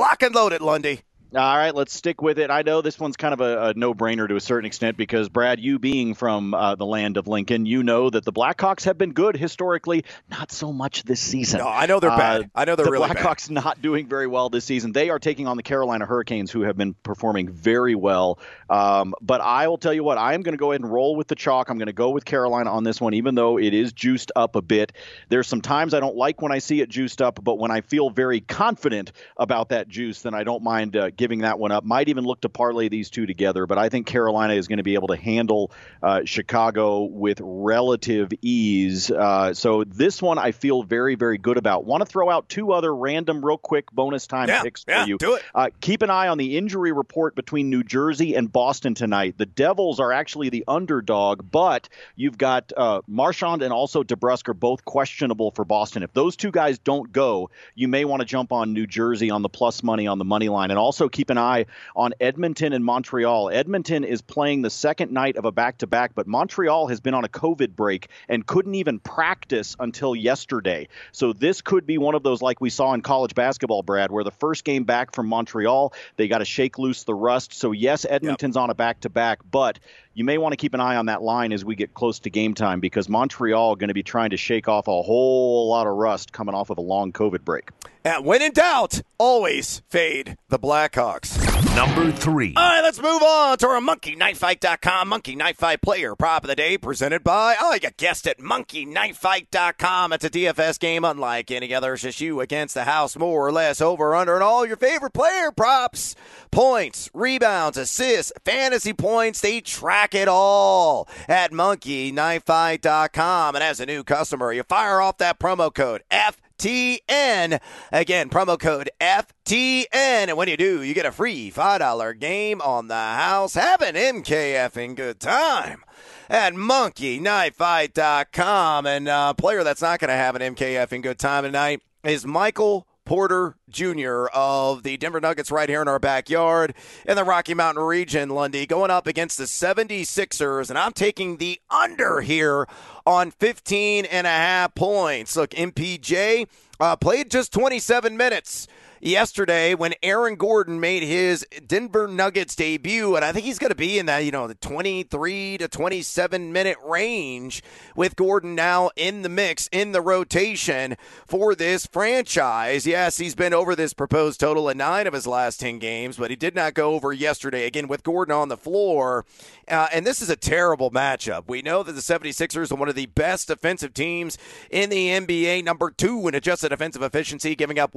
Lock 0.00 0.22
and 0.22 0.34
load 0.34 0.52
it, 0.52 0.60
Lundy. 0.60 1.02
All 1.34 1.56
right, 1.56 1.74
let's 1.74 1.94
stick 1.94 2.20
with 2.20 2.38
it. 2.38 2.50
I 2.50 2.60
know 2.60 2.82
this 2.82 3.00
one's 3.00 3.16
kind 3.16 3.32
of 3.32 3.40
a, 3.40 3.68
a 3.68 3.74
no-brainer 3.74 4.28
to 4.28 4.36
a 4.36 4.40
certain 4.40 4.66
extent 4.66 4.98
because 4.98 5.30
Brad, 5.30 5.60
you 5.60 5.78
being 5.78 6.12
from 6.14 6.52
uh, 6.52 6.74
the 6.74 6.84
land 6.84 7.16
of 7.16 7.26
Lincoln, 7.26 7.64
you 7.64 7.82
know 7.82 8.10
that 8.10 8.26
the 8.26 8.32
Blackhawks 8.32 8.84
have 8.84 8.98
been 8.98 9.12
good 9.12 9.38
historically. 9.38 10.04
Not 10.30 10.52
so 10.52 10.74
much 10.74 11.04
this 11.04 11.20
season. 11.20 11.60
No, 11.60 11.68
I 11.68 11.86
know 11.86 12.00
they're 12.00 12.10
uh, 12.10 12.18
bad. 12.18 12.50
I 12.54 12.66
know 12.66 12.76
they're 12.76 12.84
really 12.84 13.08
bad. 13.08 13.16
the 13.16 13.20
really 13.20 13.34
Blackhawks 13.34 13.48
bad. 13.48 13.54
not 13.64 13.80
doing 13.80 14.08
very 14.08 14.26
well 14.26 14.50
this 14.50 14.66
season. 14.66 14.92
They 14.92 15.08
are 15.08 15.18
taking 15.18 15.46
on 15.46 15.56
the 15.56 15.62
Carolina 15.62 16.04
Hurricanes, 16.04 16.50
who 16.50 16.62
have 16.62 16.76
been 16.76 16.92
performing 16.92 17.48
very 17.48 17.94
well. 17.94 18.38
Um, 18.68 19.14
but 19.22 19.40
I 19.40 19.68
will 19.68 19.78
tell 19.78 19.94
you 19.94 20.04
what, 20.04 20.18
I 20.18 20.34
am 20.34 20.42
going 20.42 20.52
to 20.52 20.58
go 20.58 20.72
ahead 20.72 20.82
and 20.82 20.92
roll 20.92 21.16
with 21.16 21.28
the 21.28 21.34
chalk. 21.34 21.70
I'm 21.70 21.78
going 21.78 21.86
to 21.86 21.94
go 21.94 22.10
with 22.10 22.26
Carolina 22.26 22.70
on 22.70 22.84
this 22.84 23.00
one, 23.00 23.14
even 23.14 23.34
though 23.34 23.58
it 23.58 23.72
is 23.72 23.94
juiced 23.94 24.32
up 24.36 24.54
a 24.54 24.62
bit. 24.62 24.92
There's 25.30 25.46
some 25.46 25.62
times 25.62 25.94
I 25.94 26.00
don't 26.00 26.16
like 26.16 26.42
when 26.42 26.52
I 26.52 26.58
see 26.58 26.82
it 26.82 26.90
juiced 26.90 27.22
up, 27.22 27.42
but 27.42 27.58
when 27.58 27.70
I 27.70 27.80
feel 27.80 28.10
very 28.10 28.40
confident 28.40 29.12
about 29.38 29.70
that 29.70 29.88
juice, 29.88 30.20
then 30.20 30.34
I 30.34 30.44
don't 30.44 30.62
mind 30.62 30.94
uh, 30.94 31.08
giving 31.22 31.42
that 31.42 31.60
one 31.60 31.70
up. 31.70 31.84
Might 31.84 32.08
even 32.08 32.24
look 32.24 32.40
to 32.40 32.48
parlay 32.48 32.88
these 32.88 33.08
two 33.08 33.26
together, 33.26 33.68
but 33.68 33.78
I 33.78 33.90
think 33.90 34.08
Carolina 34.08 34.54
is 34.54 34.66
going 34.66 34.78
to 34.78 34.82
be 34.82 34.94
able 34.94 35.06
to 35.06 35.16
handle 35.16 35.70
uh, 36.02 36.22
Chicago 36.24 37.04
with 37.04 37.40
relative 37.40 38.32
ease. 38.42 39.08
Uh, 39.08 39.54
so 39.54 39.84
this 39.84 40.20
one 40.20 40.36
I 40.36 40.50
feel 40.50 40.82
very, 40.82 41.14
very 41.14 41.38
good 41.38 41.58
about. 41.58 41.84
Want 41.84 42.00
to 42.00 42.06
throw 42.06 42.28
out 42.28 42.48
two 42.48 42.72
other 42.72 42.92
random, 42.92 43.44
real 43.44 43.56
quick 43.56 43.92
bonus 43.92 44.26
time 44.26 44.48
yeah, 44.48 44.62
picks 44.62 44.84
yeah, 44.88 45.04
for 45.04 45.08
you. 45.10 45.18
Do 45.18 45.34
it. 45.34 45.44
Uh, 45.54 45.68
keep 45.80 46.02
an 46.02 46.10
eye 46.10 46.26
on 46.26 46.38
the 46.38 46.58
injury 46.58 46.90
report 46.90 47.36
between 47.36 47.70
New 47.70 47.84
Jersey 47.84 48.34
and 48.34 48.52
Boston 48.52 48.96
tonight. 48.96 49.38
The 49.38 49.46
Devils 49.46 50.00
are 50.00 50.10
actually 50.10 50.48
the 50.48 50.64
underdog, 50.66 51.48
but 51.52 51.88
you've 52.16 52.36
got 52.36 52.72
uh, 52.76 53.02
Marchand 53.06 53.62
and 53.62 53.72
also 53.72 54.02
DeBrusk 54.02 54.48
are 54.48 54.54
both 54.54 54.84
questionable 54.84 55.52
for 55.52 55.64
Boston. 55.64 56.02
If 56.02 56.12
those 56.14 56.34
two 56.34 56.50
guys 56.50 56.80
don't 56.80 57.12
go, 57.12 57.50
you 57.76 57.86
may 57.86 58.04
want 58.04 58.22
to 58.22 58.26
jump 58.26 58.50
on 58.50 58.72
New 58.72 58.88
Jersey 58.88 59.30
on 59.30 59.42
the 59.42 59.48
plus 59.48 59.84
money 59.84 60.08
on 60.08 60.18
the 60.18 60.24
money 60.24 60.48
line, 60.48 60.70
and 60.70 60.80
also 60.80 61.08
keep 61.12 61.30
an 61.30 61.38
eye 61.38 61.66
on 61.94 62.14
Edmonton 62.20 62.72
and 62.72 62.84
Montreal. 62.84 63.50
Edmonton 63.50 64.04
is 64.04 64.22
playing 64.22 64.62
the 64.62 64.70
second 64.70 65.12
night 65.12 65.36
of 65.36 65.44
a 65.44 65.52
back 65.52 65.78
to 65.78 65.86
back, 65.86 66.14
but 66.14 66.26
Montreal 66.26 66.88
has 66.88 67.00
been 67.00 67.14
on 67.14 67.24
a 67.24 67.28
COVID 67.28 67.76
break 67.76 68.08
and 68.28 68.46
couldn't 68.46 68.74
even 68.74 68.98
practice 68.98 69.76
until 69.78 70.16
yesterday. 70.16 70.88
So 71.12 71.32
this 71.32 71.62
could 71.62 71.86
be 71.86 71.98
one 71.98 72.14
of 72.14 72.22
those 72.22 72.42
like 72.42 72.60
we 72.60 72.70
saw 72.70 72.94
in 72.94 73.02
college 73.02 73.34
basketball, 73.34 73.82
Brad, 73.82 74.10
where 74.10 74.24
the 74.24 74.30
first 74.30 74.64
game 74.64 74.84
back 74.84 75.14
from 75.14 75.28
Montreal, 75.28 75.92
they 76.16 76.28
got 76.28 76.38
to 76.38 76.44
shake 76.44 76.78
loose 76.78 77.04
the 77.04 77.14
rust. 77.14 77.52
So 77.54 77.72
yes, 77.72 78.04
Edmonton's 78.08 78.56
yep. 78.56 78.62
on 78.62 78.70
a 78.70 78.74
back 78.74 79.00
to 79.00 79.10
back, 79.10 79.40
but 79.50 79.78
you 80.14 80.24
may 80.24 80.38
want 80.38 80.52
to 80.52 80.56
keep 80.56 80.74
an 80.74 80.80
eye 80.80 80.96
on 80.96 81.06
that 81.06 81.22
line 81.22 81.52
as 81.52 81.64
we 81.64 81.74
get 81.74 81.94
close 81.94 82.20
to 82.20 82.30
game 82.30 82.54
time 82.54 82.80
because 82.80 83.08
Montreal 83.08 83.76
going 83.76 83.88
to 83.88 83.94
be 83.94 84.02
trying 84.02 84.30
to 84.30 84.36
shake 84.36 84.68
off 84.68 84.88
a 84.88 85.02
whole 85.02 85.68
lot 85.68 85.86
of 85.86 85.94
rust 85.94 86.32
coming 86.32 86.54
off 86.54 86.70
of 86.70 86.78
a 86.78 86.82
long 86.82 87.12
COVID 87.12 87.44
break. 87.44 87.70
And 88.04 88.24
when 88.24 88.42
in 88.42 88.52
doubt, 88.52 89.00
always 89.18 89.82
fade 89.88 90.36
the 90.48 90.58
Blackhawks. 90.58 91.41
Number 91.74 92.12
three. 92.12 92.52
All 92.56 92.62
right, 92.62 92.82
let's 92.82 93.00
move 93.00 93.22
on 93.22 93.56
to 93.58 93.66
our 93.66 93.80
MonkeyKnifeFight.com 93.80 95.08
Monkey 95.08 95.34
Knife 95.34 95.56
Fight 95.56 95.80
Player 95.80 96.14
Prop 96.14 96.44
of 96.44 96.48
the 96.48 96.54
Day, 96.54 96.76
presented 96.76 97.24
by, 97.24 97.56
oh, 97.58 97.78
you 97.82 97.88
guessed 97.96 98.26
it, 98.26 98.38
MonkeyKnifeFight.com. 98.38 100.12
It's 100.12 100.24
a 100.24 100.30
DFS 100.30 100.78
game 100.78 101.04
unlike 101.04 101.50
any 101.50 101.74
other. 101.74 101.94
It's 101.94 102.02
just 102.02 102.20
you 102.20 102.40
against 102.40 102.74
the 102.74 102.84
house, 102.84 103.16
more 103.16 103.46
or 103.46 103.52
less, 103.52 103.80
over 103.80 104.14
under, 104.14 104.34
and 104.34 104.42
all 104.42 104.66
your 104.66 104.76
favorite 104.76 105.14
player 105.14 105.50
props, 105.50 106.14
points, 106.50 107.08
rebounds, 107.14 107.78
assists, 107.78 108.32
fantasy 108.44 108.92
points. 108.92 109.40
They 109.40 109.60
track 109.60 110.14
it 110.14 110.28
all 110.28 111.08
at 111.26 111.52
MonkeyKnifeFight.com. 111.52 113.54
And 113.54 113.64
as 113.64 113.80
a 113.80 113.86
new 113.86 114.04
customer, 114.04 114.52
you 114.52 114.62
fire 114.64 115.00
off 115.00 115.16
that 115.18 115.38
promo 115.38 115.72
code 115.72 116.02
F 116.10 116.36
FTN. 116.58 117.60
Again, 117.90 118.30
promo 118.30 118.58
code 118.58 118.90
FTN. 119.00 119.86
And 119.92 120.36
when 120.36 120.48
you 120.48 120.56
do, 120.56 120.82
you 120.82 120.94
get 120.94 121.06
a 121.06 121.12
free 121.12 121.50
$5 121.50 122.18
game 122.18 122.60
on 122.60 122.88
the 122.88 122.94
house. 122.94 123.54
Have 123.54 123.80
an 123.82 123.94
MKF 123.94 124.76
in 124.76 124.94
good 124.94 125.20
time 125.20 125.84
at 126.28 126.52
monkeyknifefight.com. 126.54 128.86
And 128.86 129.08
a 129.08 129.12
uh, 129.12 129.32
player 129.34 129.62
that's 129.64 129.82
not 129.82 130.00
going 130.00 130.10
to 130.10 130.14
have 130.14 130.36
an 130.36 130.54
MKF 130.54 130.92
in 130.92 131.02
good 131.02 131.18
time 131.18 131.44
tonight 131.44 131.82
is 132.04 132.26
Michael 132.26 132.86
Porter 133.04 133.56
Jr. 133.68 134.26
of 134.32 134.82
the 134.82 134.96
Denver 134.96 135.20
Nuggets 135.20 135.50
right 135.50 135.68
here 135.68 135.82
in 135.82 135.88
our 135.88 135.98
backyard 135.98 136.74
in 137.06 137.16
the 137.16 137.24
Rocky 137.24 137.54
Mountain 137.54 137.82
region, 137.84 138.30
Lundy, 138.30 138.66
going 138.66 138.90
up 138.90 139.06
against 139.06 139.38
the 139.38 139.44
76ers. 139.44 140.70
And 140.70 140.78
I'm 140.78 140.92
taking 140.92 141.36
the 141.36 141.60
under 141.70 142.20
here 142.20 142.66
on 143.04 143.30
15 143.30 144.04
and 144.04 144.26
a 144.26 144.30
half 144.30 144.74
points. 144.74 145.36
Look, 145.36 145.50
MPJ 145.50 146.46
uh, 146.80 146.96
played 146.96 147.30
just 147.30 147.52
27 147.52 148.16
minutes 148.16 148.68
yesterday 149.02 149.74
when 149.74 149.94
Aaron 150.02 150.36
Gordon 150.36 150.78
made 150.78 151.02
his 151.02 151.44
Denver 151.66 152.06
Nuggets 152.06 152.54
debut, 152.54 153.16
and 153.16 153.24
I 153.24 153.32
think 153.32 153.44
he's 153.44 153.58
going 153.58 153.70
to 153.70 153.76
be 153.76 153.98
in 153.98 154.06
that 154.06 154.24
you 154.24 154.30
know 154.30 154.46
the 154.46 154.54
23 154.54 155.58
to 155.58 155.68
27 155.68 156.52
minute 156.52 156.78
range 156.84 157.62
with 157.96 158.16
Gordon 158.16 158.54
now 158.54 158.90
in 158.96 159.22
the 159.22 159.28
mix 159.28 159.68
in 159.72 159.92
the 159.92 160.00
rotation 160.00 160.96
for 161.26 161.54
this 161.54 161.86
franchise. 161.86 162.86
Yes, 162.86 163.18
he's 163.18 163.34
been 163.34 163.52
over 163.52 163.74
this 163.74 163.92
proposed 163.92 164.38
total 164.38 164.68
in 164.68 164.78
nine 164.78 165.06
of 165.06 165.12
his 165.12 165.26
last 165.26 165.58
10 165.60 165.80
games, 165.80 166.16
but 166.16 166.30
he 166.30 166.36
did 166.36 166.54
not 166.54 166.74
go 166.74 166.94
over 166.94 167.12
yesterday 167.12 167.66
again 167.66 167.88
with 167.88 168.04
Gordon 168.04 168.34
on 168.34 168.48
the 168.48 168.56
floor. 168.56 169.24
Uh, 169.68 169.88
and 169.92 170.06
this 170.06 170.22
is 170.22 170.30
a 170.30 170.36
terrible 170.36 170.90
matchup. 170.90 171.44
We 171.48 171.62
know 171.62 171.82
that 171.82 171.92
the 171.92 172.00
76ers 172.00 172.70
are 172.70 172.76
one 172.76 172.88
of 172.88 172.94
the 172.94 173.06
best 173.06 173.48
defensive 173.48 173.94
teams 173.94 174.38
in 174.70 174.90
the 174.90 175.08
NBA, 175.08 175.64
number 175.64 175.90
two 175.90 176.28
in 176.28 176.34
adjusted 176.34 176.68
defensive 176.68 177.02
efficiency, 177.02 177.56
giving 177.56 177.78
up 177.78 177.94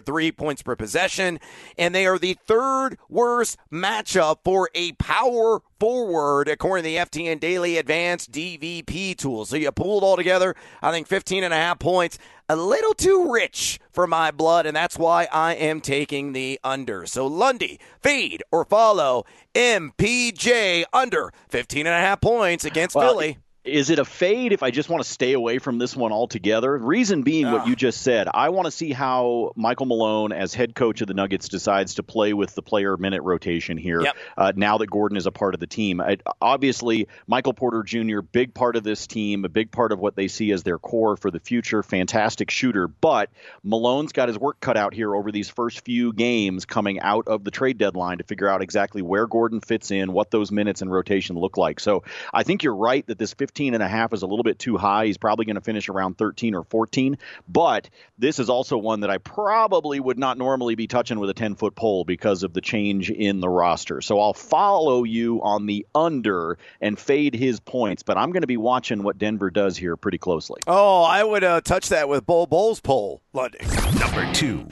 1.043 0.00 0.36
points 0.36 0.62
per 0.62 0.76
possession. 0.76 1.38
And 1.78 1.94
they 1.94 2.06
are 2.06 2.18
the 2.18 2.36
third 2.46 2.98
worst 3.08 3.58
matchup 3.72 4.38
for 4.44 4.70
a 4.74 4.92
power 4.92 5.60
forward, 5.78 6.48
according 6.48 6.84
to 6.84 6.90
the 6.90 6.96
FTN 6.96 7.40
Daily 7.40 7.78
Advanced 7.78 8.32
DVP 8.32 9.16
tool. 9.16 9.44
So 9.44 9.56
you 9.56 9.70
pull 9.72 9.98
it 9.98 10.04
all 10.04 10.16
together, 10.16 10.54
I 10.82 10.90
think 10.90 11.06
15 11.06 11.44
and 11.44 11.52
a 11.52 11.56
half 11.56 11.78
points, 11.78 12.18
a 12.48 12.56
little 12.56 12.94
too 12.94 13.32
rich 13.32 13.80
for 13.90 14.06
my 14.06 14.30
blood, 14.30 14.66
and 14.66 14.76
that's 14.76 14.98
why 14.98 15.26
I 15.32 15.54
am 15.54 15.80
taking 15.80 16.32
the 16.32 16.60
under. 16.62 17.06
So 17.06 17.26
Lundy, 17.26 17.80
feed 18.00 18.42
or 18.52 18.64
follow 18.64 19.24
MPJ 19.54 20.84
under 20.92 21.32
15 21.48 21.86
and 21.86 21.94
a 21.94 21.98
half 21.98 22.20
points 22.20 22.64
against 22.64 22.94
well, 22.94 23.12
Philly 23.12 23.38
Is 23.66 23.90
it 23.90 23.98
a 23.98 24.04
fade 24.04 24.52
if 24.52 24.62
I 24.62 24.70
just 24.70 24.88
want 24.88 25.02
to 25.02 25.08
stay 25.08 25.32
away 25.32 25.58
from 25.58 25.78
this 25.78 25.96
one 25.96 26.12
altogether? 26.12 26.76
Reason 26.78 27.22
being 27.22 27.50
what 27.50 27.66
you 27.66 27.74
just 27.74 28.02
said. 28.02 28.28
I 28.32 28.50
want 28.50 28.66
to 28.66 28.70
see 28.70 28.92
how 28.92 29.52
Michael 29.56 29.86
Malone, 29.86 30.32
as 30.32 30.54
head 30.54 30.74
coach 30.74 31.00
of 31.00 31.08
the 31.08 31.14
Nuggets, 31.14 31.48
decides 31.48 31.94
to 31.94 32.02
play 32.04 32.32
with 32.32 32.54
the 32.54 32.62
player 32.62 32.96
minute 32.96 33.22
rotation 33.22 33.76
here 33.76 34.02
Yep. 34.02 34.16
uh, 34.36 34.52
now 34.54 34.78
that 34.78 34.88
Gordon 34.88 35.16
is 35.16 35.26
a 35.26 35.32
part 35.32 35.54
of 35.54 35.60
the 35.60 35.66
team. 35.66 36.00
I, 36.00 36.18
obviously, 36.40 37.08
Michael 37.26 37.54
Porter 37.54 37.82
Jr., 37.82 38.20
big 38.20 38.54
part 38.54 38.76
of 38.76 38.84
this 38.84 39.06
team, 39.06 39.44
a 39.44 39.48
big 39.48 39.72
part 39.72 39.90
of 39.90 39.98
what 39.98 40.14
they 40.14 40.28
see 40.28 40.52
as 40.52 40.62
their 40.62 40.78
core 40.78 41.16
for 41.16 41.30
the 41.30 41.40
future, 41.40 41.82
fantastic 41.82 42.50
shooter. 42.50 42.86
But 42.86 43.30
Malone's 43.64 44.12
got 44.12 44.28
his 44.28 44.38
work 44.38 44.60
cut 44.60 44.76
out 44.76 44.94
here 44.94 45.14
over 45.14 45.32
these 45.32 45.48
first 45.48 45.84
few 45.84 46.12
games 46.12 46.64
coming 46.64 47.00
out 47.00 47.26
of 47.26 47.42
the 47.42 47.50
trade 47.50 47.78
deadline 47.78 48.18
to 48.18 48.24
figure 48.24 48.48
out 48.48 48.62
exactly 48.62 49.02
where 49.02 49.26
Gordon 49.26 49.60
fits 49.60 49.90
in, 49.90 50.12
what 50.12 50.30
those 50.30 50.52
minutes 50.52 50.82
and 50.82 50.92
rotation 50.92 51.36
look 51.36 51.56
like. 51.56 51.80
So 51.80 52.04
I 52.32 52.44
think 52.44 52.62
you're 52.62 52.76
right 52.76 53.04
that 53.06 53.18
this 53.18 53.34
15 53.56 53.72
and 53.72 53.82
a 53.82 53.88
half 53.88 54.12
is 54.12 54.20
a 54.20 54.26
little 54.26 54.42
bit 54.42 54.58
too 54.58 54.76
high. 54.76 55.06
He's 55.06 55.16
probably 55.16 55.46
going 55.46 55.56
to 55.56 55.62
finish 55.62 55.88
around 55.88 56.18
13 56.18 56.54
or 56.54 56.62
14. 56.64 57.16
But 57.48 57.88
this 58.18 58.38
is 58.38 58.50
also 58.50 58.76
one 58.76 59.00
that 59.00 59.08
I 59.08 59.16
probably 59.16 59.98
would 59.98 60.18
not 60.18 60.36
normally 60.36 60.74
be 60.74 60.86
touching 60.86 61.18
with 61.18 61.30
a 61.30 61.34
10 61.34 61.54
foot 61.54 61.74
pole 61.74 62.04
because 62.04 62.42
of 62.42 62.52
the 62.52 62.60
change 62.60 63.10
in 63.10 63.40
the 63.40 63.48
roster. 63.48 64.02
So 64.02 64.20
I'll 64.20 64.34
follow 64.34 65.04
you 65.04 65.40
on 65.42 65.64
the 65.64 65.86
under 65.94 66.58
and 66.82 66.98
fade 66.98 67.34
his 67.34 67.58
points, 67.58 68.02
but 68.02 68.18
I'm 68.18 68.30
going 68.30 68.42
to 68.42 68.46
be 68.46 68.58
watching 68.58 69.02
what 69.02 69.16
Denver 69.16 69.48
does 69.48 69.78
here 69.78 69.96
pretty 69.96 70.18
closely. 70.18 70.60
Oh, 70.66 71.02
I 71.04 71.24
would 71.24 71.42
uh, 71.42 71.62
touch 71.62 71.88
that 71.88 72.10
with 72.10 72.26
Bol 72.26 72.46
Bol's 72.46 72.80
pole, 72.80 73.22
Lundy. 73.32 73.60
Number 73.98 74.30
two. 74.34 74.68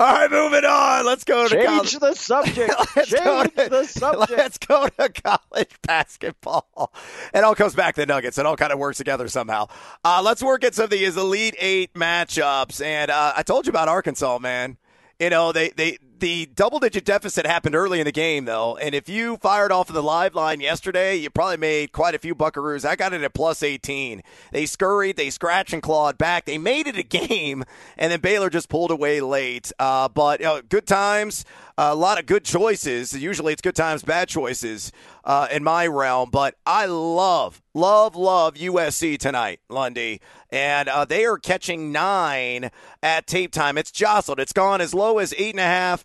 All 0.00 0.06
right, 0.14 0.30
moving 0.30 0.64
on. 0.64 1.04
Let's 1.04 1.24
go 1.24 1.46
to 1.46 1.54
Change 1.54 1.66
college. 1.66 1.92
the 1.98 2.14
subject. 2.14 2.72
Let's 2.96 3.12
go, 3.12 3.42
Change 3.42 3.54
to, 3.56 3.68
the 3.68 3.84
subject. 3.84 4.30
let's 4.38 4.56
go 4.56 4.88
to 4.88 5.08
college 5.10 5.70
basketball. 5.82 6.90
It 7.34 7.44
all 7.44 7.54
comes 7.54 7.74
back 7.74 7.96
to 7.96 8.00
the 8.00 8.06
Nuggets. 8.06 8.38
It 8.38 8.46
all 8.46 8.56
kind 8.56 8.72
of 8.72 8.78
works 8.78 8.96
together 8.96 9.28
somehow. 9.28 9.68
Uh, 10.02 10.22
let's 10.24 10.42
work 10.42 10.64
at 10.64 10.74
some 10.74 10.84
of 10.84 10.90
these 10.90 11.18
Elite 11.18 11.54
Eight 11.58 11.92
matchups. 11.92 12.82
And 12.82 13.10
uh, 13.10 13.34
I 13.36 13.42
told 13.42 13.66
you 13.66 13.70
about 13.70 13.88
Arkansas, 13.88 14.38
man. 14.38 14.78
You 15.18 15.28
know, 15.28 15.52
they, 15.52 15.68
they 15.68 15.98
the 16.20 16.46
double 16.46 16.78
digit 16.78 17.04
deficit 17.04 17.46
happened 17.46 17.74
early 17.74 18.00
in 18.00 18.04
the 18.04 18.12
game, 18.12 18.44
though. 18.44 18.76
And 18.76 18.94
if 18.94 19.08
you 19.08 19.36
fired 19.38 19.72
off 19.72 19.88
of 19.88 19.94
the 19.94 20.02
live 20.02 20.34
line 20.34 20.60
yesterday, 20.60 21.16
you 21.16 21.30
probably 21.30 21.56
made 21.56 21.92
quite 21.92 22.14
a 22.14 22.18
few 22.18 22.34
buckaroos. 22.34 22.84
I 22.84 22.96
got 22.96 23.12
it 23.12 23.22
at 23.22 23.34
plus 23.34 23.62
18. 23.62 24.22
They 24.52 24.66
scurried, 24.66 25.16
they 25.16 25.30
scratched 25.30 25.72
and 25.72 25.82
clawed 25.82 26.18
back. 26.18 26.44
They 26.44 26.58
made 26.58 26.86
it 26.86 26.96
a 26.96 27.02
game, 27.28 27.64
and 27.98 28.12
then 28.12 28.20
Baylor 28.20 28.50
just 28.50 28.68
pulled 28.68 28.90
away 28.90 29.20
late. 29.20 29.72
Uh, 29.78 30.08
but 30.08 30.40
you 30.40 30.46
know, 30.46 30.62
good 30.62 30.86
times, 30.86 31.44
a 31.76 31.94
lot 31.94 32.18
of 32.18 32.26
good 32.26 32.44
choices. 32.44 33.12
Usually 33.12 33.52
it's 33.52 33.62
good 33.62 33.74
times, 33.74 34.02
bad 34.02 34.28
choices 34.28 34.92
uh, 35.24 35.48
in 35.50 35.64
my 35.64 35.86
realm. 35.86 36.30
But 36.30 36.56
I 36.66 36.86
love, 36.86 37.62
love, 37.74 38.14
love 38.14 38.54
USC 38.54 39.18
tonight, 39.18 39.60
Lundy. 39.68 40.20
And 40.50 40.88
uh, 40.88 41.04
they 41.04 41.24
are 41.24 41.38
catching 41.38 41.92
nine 41.92 42.70
at 43.02 43.26
tape 43.26 43.52
time. 43.52 43.78
It's 43.78 43.90
jostled. 43.90 44.40
It's 44.40 44.52
gone 44.52 44.80
as 44.80 44.94
low 44.94 45.18
as 45.18 45.34
eight 45.38 45.54
and 45.54 45.60
a 45.60 45.64
half 45.64 46.04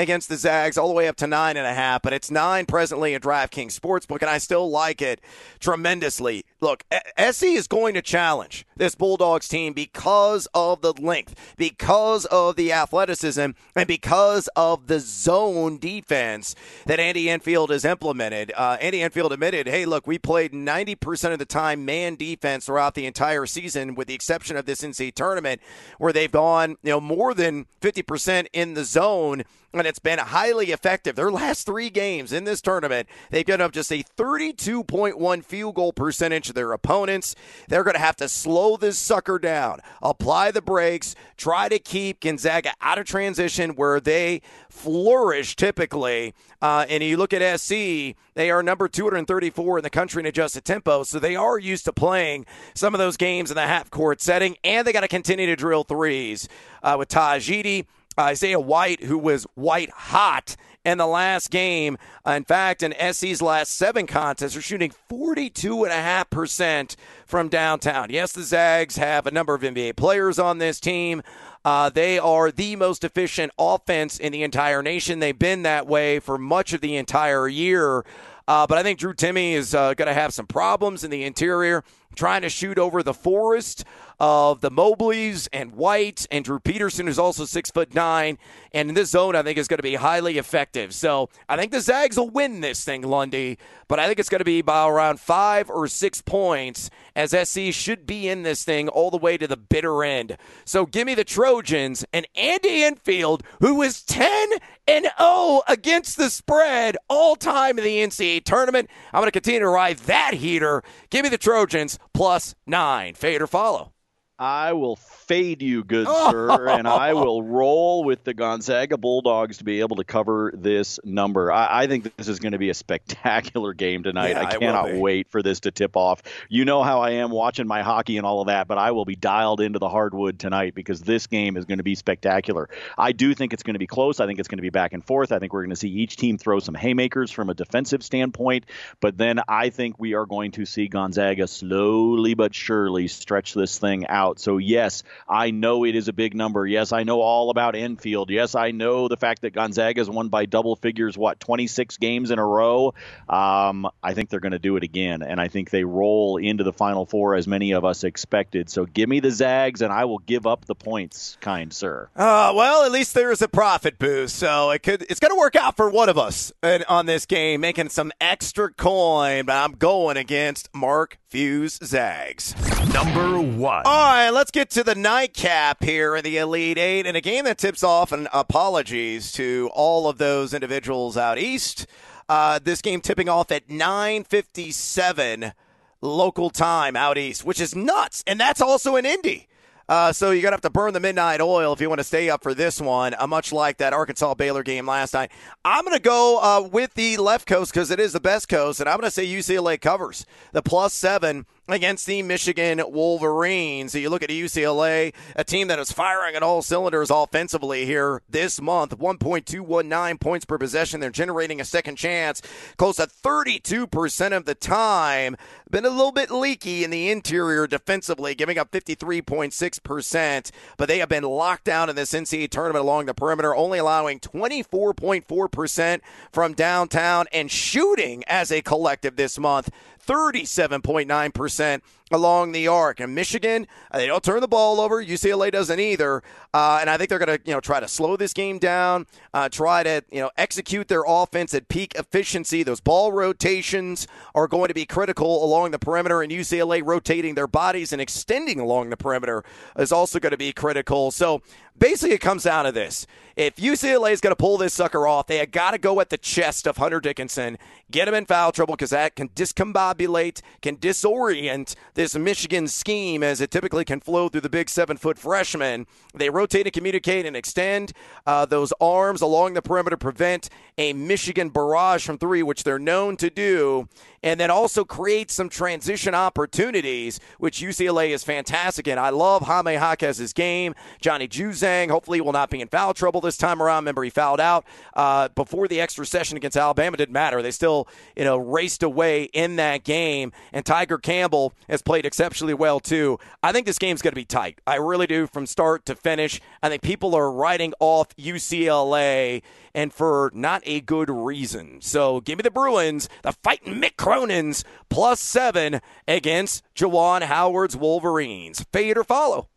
against 0.00 0.28
the 0.28 0.36
Zags, 0.36 0.76
all 0.76 0.88
the 0.88 0.94
way 0.94 1.08
up 1.08 1.16
to 1.16 1.26
nine 1.26 1.56
and 1.56 1.66
a 1.66 1.74
half. 1.74 2.02
But 2.02 2.12
it's 2.12 2.30
nine 2.30 2.66
presently 2.66 3.14
at 3.14 3.22
DraftKings 3.22 3.78
Sportsbook, 3.78 4.20
and 4.20 4.30
I 4.30 4.38
still 4.38 4.68
like 4.70 5.00
it 5.00 5.20
tremendously. 5.60 6.44
Look, 6.60 6.84
SC 7.18 7.44
is 7.44 7.66
going 7.66 7.94
to 7.94 8.02
challenge 8.02 8.66
this 8.76 8.94
Bulldogs 8.94 9.48
team 9.48 9.72
because 9.72 10.48
of 10.54 10.80
the 10.80 10.92
length, 10.92 11.54
because 11.56 12.24
of 12.26 12.56
the 12.56 12.72
athleticism, 12.72 13.50
and 13.76 13.86
because 13.86 14.48
of 14.56 14.86
the 14.86 15.00
zone 15.00 15.78
defense 15.78 16.54
that 16.86 17.00
Andy 17.00 17.30
Enfield 17.30 17.70
has 17.70 17.84
implemented. 17.84 18.52
Uh, 18.56 18.76
Andy 18.80 19.02
Enfield 19.02 19.32
admitted, 19.32 19.66
hey, 19.66 19.86
look, 19.86 20.06
we 20.06 20.18
played 20.18 20.52
90% 20.52 21.32
of 21.32 21.38
the 21.38 21.44
time 21.44 21.84
man 21.84 22.16
defense 22.16 22.66
throughout 22.66 22.94
the 22.94 23.06
entire 23.06 23.46
season, 23.46 23.94
with 23.94 24.08
the 24.08 24.14
exception 24.14 24.56
of 24.56 24.66
this 24.66 24.80
NCAA 24.80 25.14
tournament, 25.14 25.60
where 25.98 26.12
they've 26.12 26.32
gone, 26.32 26.76
you 26.82 26.90
know, 26.90 27.00
more 27.00 27.34
than 27.34 27.66
50% 27.80 28.46
in 28.52 28.74
the 28.74 28.84
zone 28.84 29.44
and 29.72 29.86
it's 29.90 29.98
been 29.98 30.20
highly 30.20 30.70
effective. 30.70 31.16
Their 31.16 31.32
last 31.32 31.66
three 31.66 31.90
games 31.90 32.32
in 32.32 32.44
this 32.44 32.62
tournament, 32.62 33.08
they've 33.30 33.44
given 33.44 33.60
up 33.60 33.72
just 33.72 33.90
a 33.90 34.04
32.1 34.16 35.44
field 35.44 35.74
goal 35.74 35.92
percentage 35.92 36.46
to 36.46 36.52
their 36.52 36.72
opponents. 36.72 37.34
They're 37.68 37.82
going 37.82 37.94
to 37.94 38.00
have 38.00 38.16
to 38.16 38.28
slow 38.28 38.76
this 38.76 38.98
sucker 38.98 39.40
down, 39.40 39.80
apply 40.00 40.52
the 40.52 40.62
brakes, 40.62 41.16
try 41.36 41.68
to 41.68 41.80
keep 41.80 42.20
Gonzaga 42.20 42.72
out 42.80 42.98
of 42.98 43.06
transition 43.06 43.74
where 43.74 43.98
they 43.98 44.42
flourish 44.68 45.56
typically. 45.56 46.34
Uh, 46.62 46.86
and 46.88 47.02
you 47.02 47.16
look 47.16 47.32
at 47.32 47.60
SC, 47.60 48.14
they 48.34 48.50
are 48.50 48.62
number 48.62 48.86
234 48.86 49.78
in 49.78 49.82
the 49.82 49.90
country 49.90 50.20
in 50.20 50.26
adjusted 50.26 50.64
tempo, 50.64 51.02
so 51.02 51.18
they 51.18 51.34
are 51.34 51.58
used 51.58 51.84
to 51.86 51.92
playing 51.92 52.46
some 52.74 52.94
of 52.94 52.98
those 52.98 53.16
games 53.16 53.50
in 53.50 53.56
the 53.56 53.66
half 53.66 53.90
court 53.90 54.20
setting, 54.20 54.56
and 54.62 54.86
they 54.86 54.92
got 54.92 55.00
to 55.00 55.08
continue 55.08 55.46
to 55.46 55.56
drill 55.56 55.82
threes 55.82 56.48
uh, 56.84 56.94
with 56.96 57.08
Tahj 57.08 57.50
Eaddy. 57.50 57.86
Isaiah 58.20 58.60
White, 58.60 59.04
who 59.04 59.18
was 59.18 59.44
white 59.54 59.90
hot 59.90 60.56
in 60.84 60.98
the 60.98 61.06
last 61.06 61.50
game. 61.50 61.98
In 62.26 62.44
fact, 62.44 62.82
in 62.82 62.94
SC's 63.12 63.42
last 63.42 63.72
seven 63.72 64.06
contests, 64.06 64.56
are 64.56 64.62
shooting 64.62 64.92
42.5% 65.10 66.96
from 67.26 67.48
downtown. 67.48 68.08
Yes, 68.10 68.32
the 68.32 68.42
Zags 68.42 68.96
have 68.96 69.26
a 69.26 69.30
number 69.30 69.54
of 69.54 69.62
NBA 69.62 69.96
players 69.96 70.38
on 70.38 70.58
this 70.58 70.80
team. 70.80 71.22
Uh, 71.64 71.90
they 71.90 72.18
are 72.18 72.50
the 72.50 72.76
most 72.76 73.04
efficient 73.04 73.52
offense 73.58 74.18
in 74.18 74.32
the 74.32 74.42
entire 74.42 74.82
nation. 74.82 75.18
They've 75.18 75.38
been 75.38 75.62
that 75.62 75.86
way 75.86 76.18
for 76.18 76.38
much 76.38 76.72
of 76.72 76.80
the 76.80 76.96
entire 76.96 77.46
year. 77.48 78.04
Uh, 78.48 78.66
but 78.66 78.78
I 78.78 78.82
think 78.82 78.98
Drew 78.98 79.12
Timme 79.12 79.52
is 79.52 79.74
uh, 79.74 79.94
going 79.94 80.08
to 80.08 80.14
have 80.14 80.32
some 80.32 80.46
problems 80.46 81.04
in 81.04 81.10
the 81.10 81.22
interior, 81.24 81.84
trying 82.16 82.42
to 82.42 82.48
shoot 82.48 82.78
over 82.78 83.02
the 83.02 83.14
forest 83.14 83.84
of 84.20 84.60
the 84.60 84.70
Mobleys 84.70 85.48
and 85.52 85.72
White 85.72 86.26
and 86.30 86.44
Drew 86.44 86.60
Peterson, 86.60 87.06
who's 87.06 87.18
also 87.18 87.46
six 87.46 87.70
foot 87.70 87.94
nine, 87.94 88.38
and 88.72 88.90
in 88.90 88.94
this 88.94 89.10
zone, 89.10 89.34
I 89.34 89.42
think 89.42 89.58
is 89.58 89.66
going 89.66 89.78
to 89.78 89.82
be 89.82 89.94
highly 89.94 90.36
effective. 90.36 90.94
So 90.94 91.30
I 91.48 91.56
think 91.56 91.72
the 91.72 91.80
Zags 91.80 92.18
will 92.18 92.28
win 92.28 92.60
this 92.60 92.84
thing, 92.84 93.02
Lundy, 93.02 93.58
but 93.88 93.98
I 93.98 94.06
think 94.06 94.18
it's 94.18 94.28
going 94.28 94.40
to 94.40 94.44
be 94.44 94.60
by 94.60 94.86
around 94.86 95.18
five 95.20 95.70
or 95.70 95.88
six 95.88 96.20
points, 96.20 96.90
as 97.16 97.30
SC 97.30 97.72
should 97.72 98.06
be 98.06 98.28
in 98.28 98.42
this 98.42 98.62
thing 98.62 98.88
all 98.88 99.10
the 99.10 99.16
way 99.16 99.38
to 99.38 99.48
the 99.48 99.56
bitter 99.56 100.04
end. 100.04 100.36
So 100.66 100.84
give 100.84 101.06
me 101.06 101.14
the 101.14 101.24
Trojans 101.24 102.04
and 102.12 102.28
Andy 102.36 102.84
Enfield, 102.84 103.42
who 103.60 103.80
is 103.80 104.02
ten 104.02 104.50
and 104.86 105.08
zero 105.18 105.62
against 105.66 106.18
the 106.18 106.28
spread 106.28 106.98
all 107.08 107.36
time 107.36 107.78
in 107.78 107.84
the 107.84 107.98
NCAA 107.98 108.44
tournament. 108.44 108.90
I'm 109.12 109.20
going 109.20 109.28
to 109.28 109.32
continue 109.32 109.60
to 109.60 109.68
ride 109.68 109.98
that 110.00 110.34
heater. 110.34 110.82
Give 111.08 111.22
me 111.22 111.30
the 111.30 111.38
Trojans 111.38 111.98
plus 112.12 112.54
nine. 112.66 113.14
Fade 113.14 113.40
or 113.40 113.46
follow. 113.46 113.92
I 114.40 114.72
will 114.72 114.96
fade 114.96 115.60
you, 115.60 115.84
good 115.84 116.06
sir, 116.30 116.66
and 116.68 116.88
I 116.88 117.12
will 117.12 117.42
roll 117.42 118.04
with 118.04 118.24
the 118.24 118.32
Gonzaga 118.32 118.96
Bulldogs 118.96 119.58
to 119.58 119.64
be 119.64 119.80
able 119.80 119.96
to 119.96 120.04
cover 120.04 120.50
this 120.54 120.98
number. 121.04 121.52
I, 121.52 121.82
I 121.82 121.86
think 121.86 122.16
this 122.16 122.26
is 122.26 122.38
going 122.38 122.52
to 122.52 122.58
be 122.58 122.70
a 122.70 122.74
spectacular 122.74 123.74
game 123.74 124.02
tonight. 124.02 124.30
Yeah, 124.30 124.46
I 124.46 124.56
cannot 124.56 124.94
wait 124.94 125.28
for 125.28 125.42
this 125.42 125.60
to 125.60 125.70
tip 125.70 125.94
off. 125.94 126.22
You 126.48 126.64
know 126.64 126.82
how 126.82 127.02
I 127.02 127.10
am 127.10 127.30
watching 127.30 127.66
my 127.66 127.82
hockey 127.82 128.16
and 128.16 128.24
all 128.24 128.40
of 128.40 128.46
that, 128.46 128.66
but 128.66 128.78
I 128.78 128.92
will 128.92 129.04
be 129.04 129.14
dialed 129.14 129.60
into 129.60 129.78
the 129.78 129.90
hardwood 129.90 130.38
tonight 130.38 130.74
because 130.74 131.02
this 131.02 131.26
game 131.26 131.58
is 131.58 131.66
going 131.66 131.78
to 131.78 131.84
be 131.84 131.94
spectacular. 131.94 132.70
I 132.96 133.12
do 133.12 133.34
think 133.34 133.52
it's 133.52 133.62
going 133.62 133.74
to 133.74 133.78
be 133.78 133.86
close. 133.86 134.20
I 134.20 134.26
think 134.26 134.38
it's 134.38 134.48
going 134.48 134.58
to 134.58 134.62
be 134.62 134.70
back 134.70 134.94
and 134.94 135.04
forth. 135.04 135.32
I 135.32 135.38
think 135.38 135.52
we're 135.52 135.62
going 135.62 135.70
to 135.70 135.76
see 135.76 135.90
each 135.90 136.16
team 136.16 136.38
throw 136.38 136.60
some 136.60 136.74
haymakers 136.74 137.30
from 137.30 137.50
a 137.50 137.54
defensive 137.54 138.02
standpoint, 138.02 138.64
but 139.00 139.18
then 139.18 139.40
I 139.46 139.68
think 139.68 139.98
we 139.98 140.14
are 140.14 140.24
going 140.24 140.52
to 140.52 140.64
see 140.64 140.88
Gonzaga 140.88 141.46
slowly 141.46 142.32
but 142.32 142.54
surely 142.54 143.06
stretch 143.06 143.52
this 143.52 143.78
thing 143.78 144.06
out. 144.06 144.29
So, 144.38 144.58
yes, 144.58 145.02
I 145.28 145.50
know 145.50 145.84
it 145.84 145.96
is 145.96 146.08
a 146.08 146.12
big 146.12 146.34
number. 146.34 146.66
Yes, 146.66 146.92
I 146.92 147.02
know 147.02 147.20
all 147.20 147.50
about 147.50 147.74
Enfield. 147.74 148.30
Yes, 148.30 148.54
I 148.54 148.70
know 148.70 149.08
the 149.08 149.16
fact 149.16 149.42
that 149.42 149.52
Gonzaga's 149.52 150.08
won 150.08 150.28
by 150.28 150.46
double 150.46 150.76
figures, 150.76 151.16
what, 151.16 151.40
26 151.40 151.96
games 151.96 152.30
in 152.30 152.38
a 152.38 152.46
row. 152.46 152.94
Um, 153.28 153.88
I 154.02 154.14
think 154.14 154.28
they're 154.28 154.40
going 154.40 154.52
to 154.52 154.58
do 154.58 154.76
it 154.76 154.84
again, 154.84 155.22
and 155.22 155.40
I 155.40 155.48
think 155.48 155.70
they 155.70 155.84
roll 155.84 156.36
into 156.36 156.64
the 156.64 156.72
Final 156.72 157.06
Four 157.06 157.34
as 157.34 157.46
many 157.46 157.72
of 157.72 157.84
us 157.84 158.04
expected. 158.04 158.70
So, 158.70 158.86
give 158.86 159.08
me 159.08 159.20
the 159.20 159.30
Zags, 159.30 159.82
and 159.82 159.92
I 159.92 160.04
will 160.04 160.18
give 160.18 160.46
up 160.46 160.66
the 160.66 160.74
points, 160.74 161.36
kind 161.40 161.72
sir. 161.72 162.08
Uh, 162.16 162.52
well, 162.54 162.84
at 162.84 162.92
least 162.92 163.14
there's 163.14 163.42
a 163.42 163.48
profit 163.48 163.98
boost, 163.98 164.36
so 164.36 164.70
it 164.70 164.82
could 164.82 165.02
it's 165.02 165.20
going 165.20 165.32
to 165.32 165.38
work 165.38 165.56
out 165.56 165.76
for 165.76 165.90
one 165.90 166.08
of 166.08 166.18
us 166.18 166.52
on 166.88 167.06
this 167.06 167.26
game, 167.26 167.60
making 167.60 167.88
some 167.88 168.12
extra 168.20 168.72
coin. 168.72 169.46
But 169.46 169.56
I'm 169.56 169.72
going 169.72 170.16
against 170.16 170.68
Mark 170.74 171.18
Few's 171.30 171.78
Zags. 171.84 172.56
Number 172.92 173.40
one. 173.40 173.82
All 173.84 174.12
right, 174.12 174.30
let's 174.30 174.50
get 174.50 174.68
to 174.70 174.82
the 174.82 174.96
nightcap 174.96 175.84
here 175.84 176.16
in 176.16 176.24
the 176.24 176.38
Elite 176.38 176.76
Eight, 176.76 177.06
and 177.06 177.16
a 177.16 177.20
game 177.20 177.44
that 177.44 177.56
tips 177.56 177.84
off. 177.84 178.10
And 178.10 178.26
apologies 178.32 179.30
to 179.32 179.70
all 179.72 180.08
of 180.08 180.18
those 180.18 180.52
individuals 180.52 181.16
out 181.16 181.38
east. 181.38 181.86
Uh, 182.28 182.58
this 182.60 182.82
game 182.82 183.00
tipping 183.00 183.28
off 183.28 183.52
at 183.52 183.68
9:57 183.68 185.52
local 186.00 186.50
time 186.50 186.96
out 186.96 187.16
east, 187.16 187.44
which 187.44 187.60
is 187.60 187.76
nuts, 187.76 188.24
and 188.26 188.40
that's 188.40 188.60
also 188.60 188.96
in 188.96 189.06
Indy. 189.06 189.46
Uh, 189.90 190.12
so 190.12 190.30
you're 190.30 190.40
gonna 190.40 190.54
have 190.54 190.60
to 190.60 190.70
burn 190.70 190.94
the 190.94 191.00
midnight 191.00 191.40
oil 191.40 191.72
if 191.72 191.80
you 191.80 191.88
want 191.88 191.98
to 191.98 192.04
stay 192.04 192.30
up 192.30 192.44
for 192.44 192.54
this 192.54 192.80
one. 192.80 193.12
Uh, 193.18 193.26
much 193.26 193.52
like 193.52 193.78
that 193.78 193.92
Arkansas 193.92 194.34
Baylor 194.34 194.62
game 194.62 194.86
last 194.86 195.14
night, 195.14 195.32
I'm 195.64 195.84
gonna 195.84 195.98
go 195.98 196.38
uh, 196.40 196.68
with 196.68 196.94
the 196.94 197.16
left 197.16 197.48
coast 197.48 197.72
because 197.74 197.90
it 197.90 197.98
is 197.98 198.12
the 198.12 198.20
best 198.20 198.48
coast, 198.48 198.78
and 198.78 198.88
I'm 198.88 198.98
gonna 198.98 199.10
say 199.10 199.26
UCLA 199.26 199.80
covers 199.80 200.26
the 200.52 200.62
plus 200.62 200.94
seven 200.94 201.44
against 201.68 202.06
the 202.06 202.22
Michigan 202.22 202.82
Wolverines. 202.88 203.92
So 203.92 203.98
you 203.98 204.10
look 204.10 204.22
at 204.22 204.30
UCLA, 204.30 205.14
a 205.36 205.44
team 205.44 205.68
that 205.68 205.78
is 205.78 205.92
firing 205.92 206.34
at 206.34 206.42
all 206.42 206.62
cylinders 206.62 207.10
offensively 207.10 207.86
here 207.86 208.22
this 208.28 208.60
month, 208.60 208.98
1.219 208.98 210.20
points 210.20 210.44
per 210.44 210.58
possession. 210.58 211.00
They're 211.00 211.10
generating 211.10 211.60
a 211.60 211.64
second 211.64 211.96
chance 211.96 212.42
close 212.76 212.96
to 212.96 213.06
32% 213.06 214.36
of 214.36 214.44
the 214.44 214.54
time. 214.54 215.36
Been 215.70 215.84
a 215.84 215.90
little 215.90 216.12
bit 216.12 216.30
leaky 216.30 216.82
in 216.82 216.90
the 216.90 217.10
interior 217.10 217.66
defensively, 217.66 218.34
giving 218.34 218.58
up 218.58 218.72
53.6%, 218.72 220.50
but 220.76 220.88
they 220.88 220.98
have 220.98 221.08
been 221.08 221.22
locked 221.22 221.64
down 221.64 221.88
in 221.88 221.96
this 221.96 222.12
NCAA 222.12 222.50
tournament 222.50 222.82
along 222.82 223.06
the 223.06 223.14
perimeter, 223.14 223.54
only 223.54 223.78
allowing 223.78 224.18
24.4% 224.18 226.00
from 226.32 226.54
downtown 226.54 227.26
and 227.32 227.50
shooting 227.50 228.24
as 228.26 228.50
a 228.50 228.62
collective 228.62 229.14
this 229.14 229.38
month 229.38 229.70
37.9% 230.10 231.80
along 232.10 232.52
the 232.52 232.68
arc. 232.68 233.00
And 233.00 233.14
Michigan, 233.14 233.66
uh, 233.90 233.98
they 233.98 234.06
don't 234.06 234.22
turn 234.22 234.40
the 234.40 234.48
ball 234.48 234.80
over. 234.80 235.02
UCLA 235.02 235.50
doesn't 235.50 235.80
either. 235.80 236.22
Uh, 236.52 236.78
and 236.80 236.90
I 236.90 236.96
think 236.96 237.10
they're 237.10 237.18
going 237.18 237.38
to, 237.38 237.44
you 237.44 237.52
know, 237.52 237.60
try 237.60 237.80
to 237.80 237.88
slow 237.88 238.16
this 238.16 238.32
game 238.32 238.58
down, 238.58 239.06
uh, 239.32 239.48
try 239.48 239.82
to, 239.82 240.02
you 240.10 240.20
know, 240.20 240.30
execute 240.36 240.88
their 240.88 241.04
offense 241.06 241.54
at 241.54 241.68
peak 241.68 241.94
efficiency. 241.94 242.62
Those 242.62 242.80
ball 242.80 243.12
rotations 243.12 244.08
are 244.34 244.48
going 244.48 244.68
to 244.68 244.74
be 244.74 244.86
critical 244.86 245.44
along 245.44 245.70
the 245.70 245.78
perimeter, 245.78 246.22
and 246.22 246.32
UCLA 246.32 246.82
rotating 246.84 247.34
their 247.34 247.46
bodies 247.46 247.92
and 247.92 248.02
extending 248.02 248.58
along 248.58 248.90
the 248.90 248.96
perimeter 248.96 249.44
is 249.78 249.92
also 249.92 250.18
going 250.18 250.32
to 250.32 250.36
be 250.36 250.52
critical. 250.52 251.10
So 251.10 251.42
basically, 251.78 252.14
it 252.14 252.20
comes 252.20 252.44
down 252.44 252.64
to 252.64 252.72
this: 252.72 253.06
if 253.36 253.56
UCLA 253.56 254.12
is 254.12 254.20
going 254.20 254.32
to 254.32 254.36
pull 254.36 254.58
this 254.58 254.74
sucker 254.74 255.06
off, 255.06 255.26
they 255.26 255.38
have 255.38 255.50
got 255.50 255.70
to 255.70 255.78
go 255.78 256.00
at 256.00 256.10
the 256.10 256.18
chest 256.18 256.66
of 256.66 256.76
Hunter 256.76 257.00
Dickinson, 257.00 257.58
get 257.90 258.08
him 258.08 258.14
in 258.14 258.26
foul 258.26 258.52
trouble 258.52 258.74
because 258.74 258.90
that 258.90 259.16
can 259.16 259.28
discombobulate, 259.30 260.42
can 260.62 260.76
disorient 260.76 261.74
this 262.00 262.16
Michigan 262.16 262.66
scheme 262.66 263.22
as 263.22 263.42
it 263.42 263.50
typically 263.50 263.84
can 263.84 264.00
flow 264.00 264.30
through 264.30 264.40
the 264.40 264.48
big 264.48 264.70
seven 264.70 264.96
foot 264.96 265.18
freshman. 265.18 265.86
They 266.14 266.30
rotate 266.30 266.66
and 266.66 266.72
communicate 266.72 267.26
and 267.26 267.36
extend 267.36 267.92
uh, 268.26 268.46
those 268.46 268.72
arms 268.80 269.20
along 269.20 269.52
the 269.52 269.60
perimeter, 269.60 269.98
prevent 269.98 270.48
a 270.78 270.94
Michigan 270.94 271.50
barrage 271.50 272.06
from 272.06 272.16
three, 272.16 272.42
which 272.42 272.64
they're 272.64 272.78
known 272.78 273.18
to 273.18 273.28
do, 273.28 273.86
and 274.22 274.38
then 274.38 274.50
also 274.50 274.84
create 274.84 275.30
some 275.30 275.48
transition 275.48 276.14
opportunities, 276.14 277.20
which 277.38 277.60
UCLA 277.60 278.10
is 278.10 278.22
fantastic 278.22 278.86
in. 278.86 278.98
I 278.98 279.10
love 279.10 279.42
Jaime 279.42 279.76
Jaquez's 279.76 280.32
game. 280.32 280.74
Johnny 281.00 281.26
Juzang 281.26 281.90
hopefully 281.90 282.20
will 282.20 282.32
not 282.32 282.50
be 282.50 282.60
in 282.60 282.68
foul 282.68 282.94
trouble 282.94 283.20
this 283.20 283.36
time 283.36 283.62
around. 283.62 283.82
Remember, 283.82 284.02
he 284.02 284.10
fouled 284.10 284.40
out 284.40 284.64
uh, 284.94 285.28
before 285.28 285.68
the 285.68 285.80
extra 285.80 286.04
session 286.04 286.36
against 286.36 286.56
Alabama. 286.56 286.96
Didn't 286.96 287.12
matter. 287.12 287.42
They 287.42 287.50
still, 287.50 287.88
you 288.16 288.24
know, 288.24 288.36
raced 288.36 288.82
away 288.82 289.24
in 289.32 289.56
that 289.56 289.84
game. 289.84 290.32
And 290.52 290.64
Tyger 290.64 291.00
Campbell 291.00 291.54
has 291.68 291.82
played 291.82 292.04
exceptionally 292.04 292.54
well 292.54 292.80
too. 292.80 293.18
I 293.42 293.52
think 293.52 293.66
this 293.66 293.78
game's 293.78 294.02
going 294.02 294.12
to 294.12 294.16
be 294.16 294.24
tight. 294.24 294.60
I 294.66 294.76
really 294.76 295.06
do 295.06 295.26
from 295.26 295.46
start 295.46 295.86
to 295.86 295.94
finish. 295.94 296.40
I 296.62 296.68
think 296.68 296.82
people 296.82 297.14
are 297.14 297.30
writing 297.30 297.72
off 297.80 298.14
UCLA 298.16 299.42
and 299.74 299.92
for 299.92 300.30
not 300.34 300.62
a 300.64 300.80
good 300.80 301.10
reason. 301.10 301.80
So 301.80 302.20
give 302.20 302.38
me 302.38 302.42
the 302.42 302.50
Bruins, 302.50 303.08
the 303.22 303.32
fighting 303.32 303.74
Mick 303.74 303.96
Cronin's 303.96 304.64
plus 304.88 305.20
seven 305.20 305.80
against 306.06 306.62
Juwan 306.74 307.22
Howard's 307.22 307.76
Wolverines. 307.76 308.64
Fade 308.72 308.98
or 308.98 309.04
follow? 309.04 309.48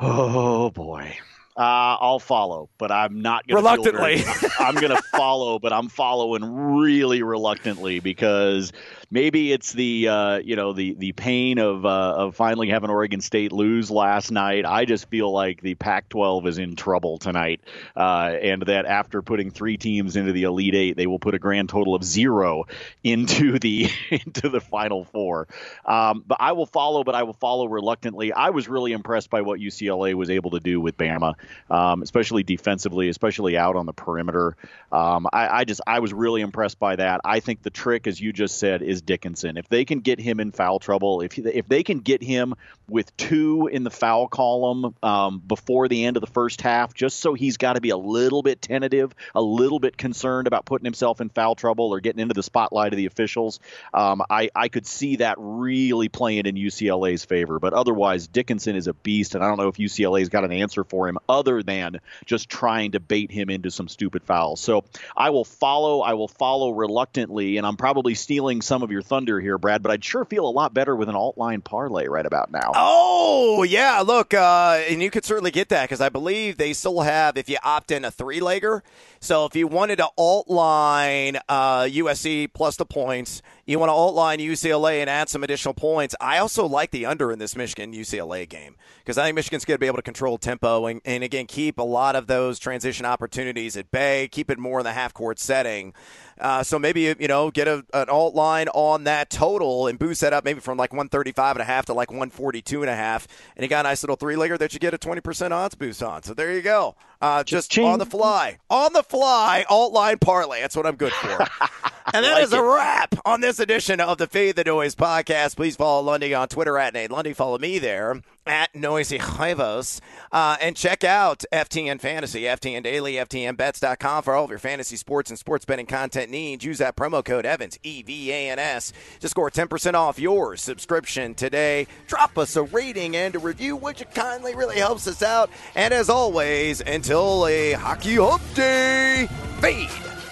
Oh 0.00 0.70
boy. 0.70 1.16
Uh, 1.56 1.96
I'll 2.00 2.18
follow, 2.18 2.68
but 2.78 2.90
I'm 2.90 3.22
not 3.22 3.46
going 3.46 3.62
to 3.62 3.68
reluctantly. 3.68 4.24
I'm 4.58 4.74
going 4.74 4.90
to 4.94 5.00
follow, 5.12 5.60
but 5.60 5.72
I'm 5.72 5.88
following 5.88 6.42
really 6.42 7.22
reluctantly 7.22 8.00
because 8.00 8.72
maybe 9.14 9.52
it's 9.52 9.72
the 9.72 10.08
uh, 10.08 10.38
you 10.38 10.56
know 10.56 10.72
the 10.72 10.94
the 10.94 11.12
pain 11.12 11.58
of 11.58 11.86
uh, 11.86 12.14
of 12.16 12.34
finally 12.34 12.68
having 12.68 12.90
Oregon 12.90 13.20
State 13.20 13.52
lose 13.52 13.90
last 13.90 14.32
night. 14.32 14.66
I 14.66 14.84
just 14.84 15.08
feel 15.08 15.32
like 15.32 15.62
the 15.62 15.76
Pac-12 15.76 16.48
is 16.48 16.58
in 16.58 16.74
trouble 16.74 17.18
tonight, 17.18 17.60
uh, 17.96 18.34
and 18.42 18.62
that 18.62 18.84
after 18.84 19.22
putting 19.22 19.52
three 19.52 19.76
teams 19.76 20.16
into 20.16 20.32
the 20.32 20.42
Elite 20.42 20.74
Eight, 20.74 20.96
they 20.96 21.06
will 21.06 21.20
put 21.20 21.34
a 21.34 21.38
grand 21.38 21.68
total 21.68 21.94
of 21.94 22.02
zero 22.02 22.64
into 23.04 23.58
the 23.60 23.88
into 24.10 24.48
the 24.48 24.60
Final 24.60 25.04
Four. 25.04 25.46
Um, 25.84 26.24
but 26.26 26.38
I 26.40 26.52
will 26.52 26.66
follow, 26.66 27.04
but 27.04 27.14
I 27.14 27.22
will 27.22 27.34
follow 27.34 27.66
reluctantly. 27.66 28.32
I 28.32 28.50
was 28.50 28.68
really 28.68 28.92
impressed 28.92 29.30
by 29.30 29.42
what 29.42 29.60
UCLA 29.60 30.14
was 30.14 30.28
able 30.28 30.50
to 30.50 30.60
do 30.60 30.80
with 30.80 30.96
Bama, 30.96 31.34
um, 31.70 32.02
especially 32.02 32.42
defensively, 32.42 33.08
especially 33.08 33.56
out 33.56 33.76
on 33.76 33.86
the 33.86 33.92
perimeter. 33.92 34.56
Um, 34.90 35.28
I, 35.32 35.60
I 35.60 35.64
just 35.64 35.80
I 35.86 36.00
was 36.00 36.12
really 36.12 36.40
impressed 36.40 36.80
by 36.80 36.96
that. 36.96 37.20
I 37.24 37.38
think 37.38 37.62
the 37.62 37.70
trick, 37.70 38.08
as 38.08 38.20
you 38.20 38.32
just 38.32 38.58
said, 38.58 38.82
is 38.82 39.03
Dickinson. 39.04 39.56
If 39.56 39.68
they 39.68 39.84
can 39.84 40.00
get 40.00 40.20
him 40.20 40.40
in 40.40 40.52
foul 40.52 40.78
trouble, 40.78 41.20
if 41.20 41.38
if 41.38 41.68
they 41.68 41.82
can 41.82 42.00
get 42.00 42.22
him 42.22 42.54
with 42.88 43.16
two 43.16 43.66
in 43.66 43.84
the 43.84 43.90
foul 43.90 44.28
column 44.28 44.94
um, 45.02 45.38
before 45.38 45.88
the 45.88 46.04
end 46.04 46.16
of 46.16 46.20
the 46.20 46.30
first 46.30 46.60
half, 46.60 46.94
just 46.94 47.20
so 47.20 47.34
he's 47.34 47.56
got 47.56 47.74
to 47.74 47.80
be 47.80 47.90
a 47.90 47.96
little 47.96 48.42
bit 48.42 48.60
tentative, 48.60 49.14
a 49.34 49.42
little 49.42 49.78
bit 49.78 49.96
concerned 49.96 50.46
about 50.46 50.66
putting 50.66 50.84
himself 50.84 51.20
in 51.20 51.28
foul 51.30 51.54
trouble 51.54 51.92
or 51.92 52.00
getting 52.00 52.20
into 52.20 52.34
the 52.34 52.42
spotlight 52.42 52.92
of 52.92 52.96
the 52.96 53.06
officials, 53.06 53.60
um, 53.92 54.22
I 54.28 54.50
I 54.54 54.68
could 54.68 54.86
see 54.86 55.16
that 55.16 55.36
really 55.38 56.08
playing 56.08 56.46
in 56.46 56.56
UCLA's 56.56 57.24
favor. 57.24 57.58
But 57.58 57.72
otherwise, 57.72 58.26
Dickinson 58.26 58.76
is 58.76 58.86
a 58.86 58.94
beast, 58.94 59.34
and 59.34 59.42
I 59.42 59.48
don't 59.48 59.58
know 59.58 59.68
if 59.68 59.76
UCLA's 59.76 60.28
got 60.28 60.44
an 60.44 60.52
answer 60.52 60.84
for 60.84 61.08
him 61.08 61.18
other 61.28 61.62
than 61.62 62.00
just 62.26 62.48
trying 62.48 62.92
to 62.92 63.00
bait 63.00 63.30
him 63.30 63.50
into 63.50 63.70
some 63.70 63.88
stupid 63.88 64.22
fouls. 64.24 64.60
So 64.60 64.84
I 65.16 65.30
will 65.30 65.44
follow. 65.44 66.00
I 66.00 66.14
will 66.14 66.28
follow 66.28 66.70
reluctantly, 66.70 67.56
and 67.56 67.66
I'm 67.66 67.76
probably 67.76 68.14
stealing 68.14 68.62
some 68.62 68.82
of 68.84 68.92
your 68.92 69.02
thunder 69.02 69.40
here, 69.40 69.58
Brad, 69.58 69.82
but 69.82 69.90
I'd 69.90 70.04
sure 70.04 70.24
feel 70.24 70.46
a 70.46 70.50
lot 70.50 70.72
better 70.72 70.94
with 70.94 71.08
an 71.08 71.16
alt 71.16 71.36
line 71.36 71.60
parlay 71.60 72.06
right 72.06 72.24
about 72.24 72.52
now. 72.52 72.72
Oh, 72.74 73.64
yeah. 73.64 74.02
Look, 74.06 74.34
uh, 74.34 74.82
and 74.88 75.02
you 75.02 75.10
could 75.10 75.24
certainly 75.24 75.50
get 75.50 75.70
that 75.70 75.84
because 75.84 76.00
I 76.00 76.08
believe 76.08 76.56
they 76.56 76.72
still 76.72 77.00
have, 77.00 77.36
if 77.36 77.48
you 77.48 77.56
opt 77.64 77.90
in, 77.90 78.04
a 78.04 78.10
three 78.10 78.40
legger. 78.40 78.82
So 79.20 79.46
if 79.46 79.56
you 79.56 79.66
wanted 79.66 79.96
to 79.96 80.08
alt 80.18 80.48
line 80.48 81.38
uh, 81.48 81.82
USC 81.82 82.52
plus 82.52 82.76
the 82.76 82.84
points, 82.84 83.42
you 83.64 83.78
want 83.78 83.88
to 83.88 83.94
alt 83.94 84.14
line 84.14 84.38
UCLA 84.38 85.00
and 85.00 85.08
add 85.08 85.28
some 85.28 85.42
additional 85.42 85.72
points. 85.72 86.14
I 86.20 86.38
also 86.38 86.66
like 86.66 86.90
the 86.90 87.06
under 87.06 87.32
in 87.32 87.38
this 87.38 87.56
Michigan 87.56 87.94
UCLA 87.94 88.46
game 88.48 88.76
because 88.98 89.16
I 89.16 89.24
think 89.24 89.36
Michigan's 89.36 89.64
going 89.64 89.76
to 89.76 89.80
be 89.80 89.86
able 89.86 89.96
to 89.96 90.02
control 90.02 90.36
tempo 90.36 90.86
and, 90.86 91.00
and, 91.04 91.24
again, 91.24 91.46
keep 91.46 91.78
a 91.78 91.82
lot 91.82 92.16
of 92.16 92.26
those 92.26 92.58
transition 92.58 93.06
opportunities 93.06 93.76
at 93.76 93.90
bay, 93.90 94.28
keep 94.30 94.50
it 94.50 94.58
more 94.58 94.80
in 94.80 94.84
the 94.84 94.92
half 94.92 95.14
court 95.14 95.38
setting. 95.38 95.94
Uh, 96.38 96.62
so 96.62 96.78
maybe, 96.78 97.14
you 97.18 97.28
know, 97.28 97.50
get 97.50 97.68
a, 97.68 97.84
an 97.94 98.08
alt 98.08 98.34
line 98.34 98.68
on 98.74 99.04
that 99.04 99.30
total 99.30 99.86
and 99.86 99.98
boost 99.98 100.20
that 100.20 100.32
up 100.32 100.44
maybe 100.44 100.60
from 100.60 100.76
like 100.76 100.92
135 100.92 101.56
and 101.56 101.62
a 101.62 101.64
half 101.64 101.86
to 101.86 101.94
like 101.94 102.10
142 102.10 102.82
and 102.82 102.90
a 102.90 102.94
half. 102.94 103.26
And 103.56 103.62
you 103.62 103.68
got 103.68 103.86
a 103.86 103.88
nice 103.88 104.02
little 104.02 104.16
three 104.16 104.34
legger 104.34 104.58
that 104.58 104.74
you 104.74 104.80
get 104.80 104.92
a 104.92 104.98
20% 104.98 105.52
odds 105.52 105.74
boost 105.74 106.02
on. 106.02 106.22
So 106.22 106.34
there 106.34 106.52
you 106.52 106.62
go. 106.62 106.96
Uh, 107.22 107.44
just 107.44 107.70
Ching. 107.70 107.86
on 107.86 107.98
the 107.98 108.06
fly. 108.06 108.58
On 108.68 108.92
the 108.92 109.02
fly, 109.02 109.64
alt 109.68 109.92
line 109.92 110.18
parlay. 110.18 110.60
That's 110.60 110.76
what 110.76 110.86
I'm 110.86 110.96
good 110.96 111.12
for. 111.12 111.46
and 112.14 112.24
that 112.24 112.34
like 112.34 112.44
is 112.44 112.52
a 112.52 112.62
wrap 112.62 113.16
on 113.24 113.40
this 113.40 113.58
edition 113.58 113.98
of 114.00 114.18
the 114.18 114.28
Fade 114.28 114.54
the 114.54 114.62
Noise 114.62 114.94
podcast. 114.94 115.56
Please 115.56 115.74
follow 115.74 116.00
Lundy 116.00 116.32
on 116.32 116.46
Twitter 116.46 116.78
at 116.78 116.94
Nate 116.94 117.10
Lundy. 117.10 117.32
Follow 117.32 117.58
me 117.58 117.80
there 117.80 118.22
at 118.46 118.72
Noisy 118.72 119.18
Huevos. 119.18 120.00
Uh, 120.30 120.56
and 120.60 120.76
check 120.76 121.02
out 121.02 121.44
FTN 121.52 122.00
Fantasy, 122.00 122.42
FTN 122.42 122.84
Daily, 122.84 123.14
FTNBets.com 123.14 124.22
for 124.22 124.34
all 124.34 124.44
of 124.44 124.50
your 124.50 124.60
fantasy 124.60 124.94
sports 124.94 125.28
and 125.28 125.38
sports 125.38 125.64
betting 125.64 125.86
content 125.86 126.30
needs. 126.30 126.64
Use 126.64 126.78
that 126.78 126.94
promo 126.94 127.24
code 127.24 127.44
Evans, 127.44 127.80
E 127.82 128.02
V 128.02 128.30
A 128.30 128.50
N 128.50 128.60
S, 128.60 128.92
to 129.18 129.28
score 129.28 129.50
10% 129.50 129.94
off 129.94 130.16
your 130.20 130.56
subscription 130.56 131.34
today. 131.34 131.88
Drop 132.06 132.38
us 132.38 132.54
a 132.54 132.62
rating 132.62 133.16
and 133.16 133.34
a 133.34 133.40
review, 133.40 133.74
which 133.74 134.04
kindly 134.14 134.54
really 134.54 134.78
helps 134.78 135.08
us 135.08 135.20
out. 135.20 135.50
And 135.74 135.92
as 135.92 136.08
always, 136.08 136.80
until 136.80 137.44
a 137.48 137.72
hockey 137.72 138.14
hump 138.14 138.42
day, 138.54 139.26
fade 139.58 139.90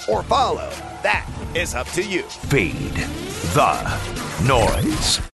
or 0.09 0.23
follow. 0.23 0.71
That 1.03 1.29
is 1.55 1.75
up 1.75 1.87
to 1.89 2.03
you. 2.03 2.23
Feed 2.23 2.95
the 3.55 4.47
noise. 4.47 5.32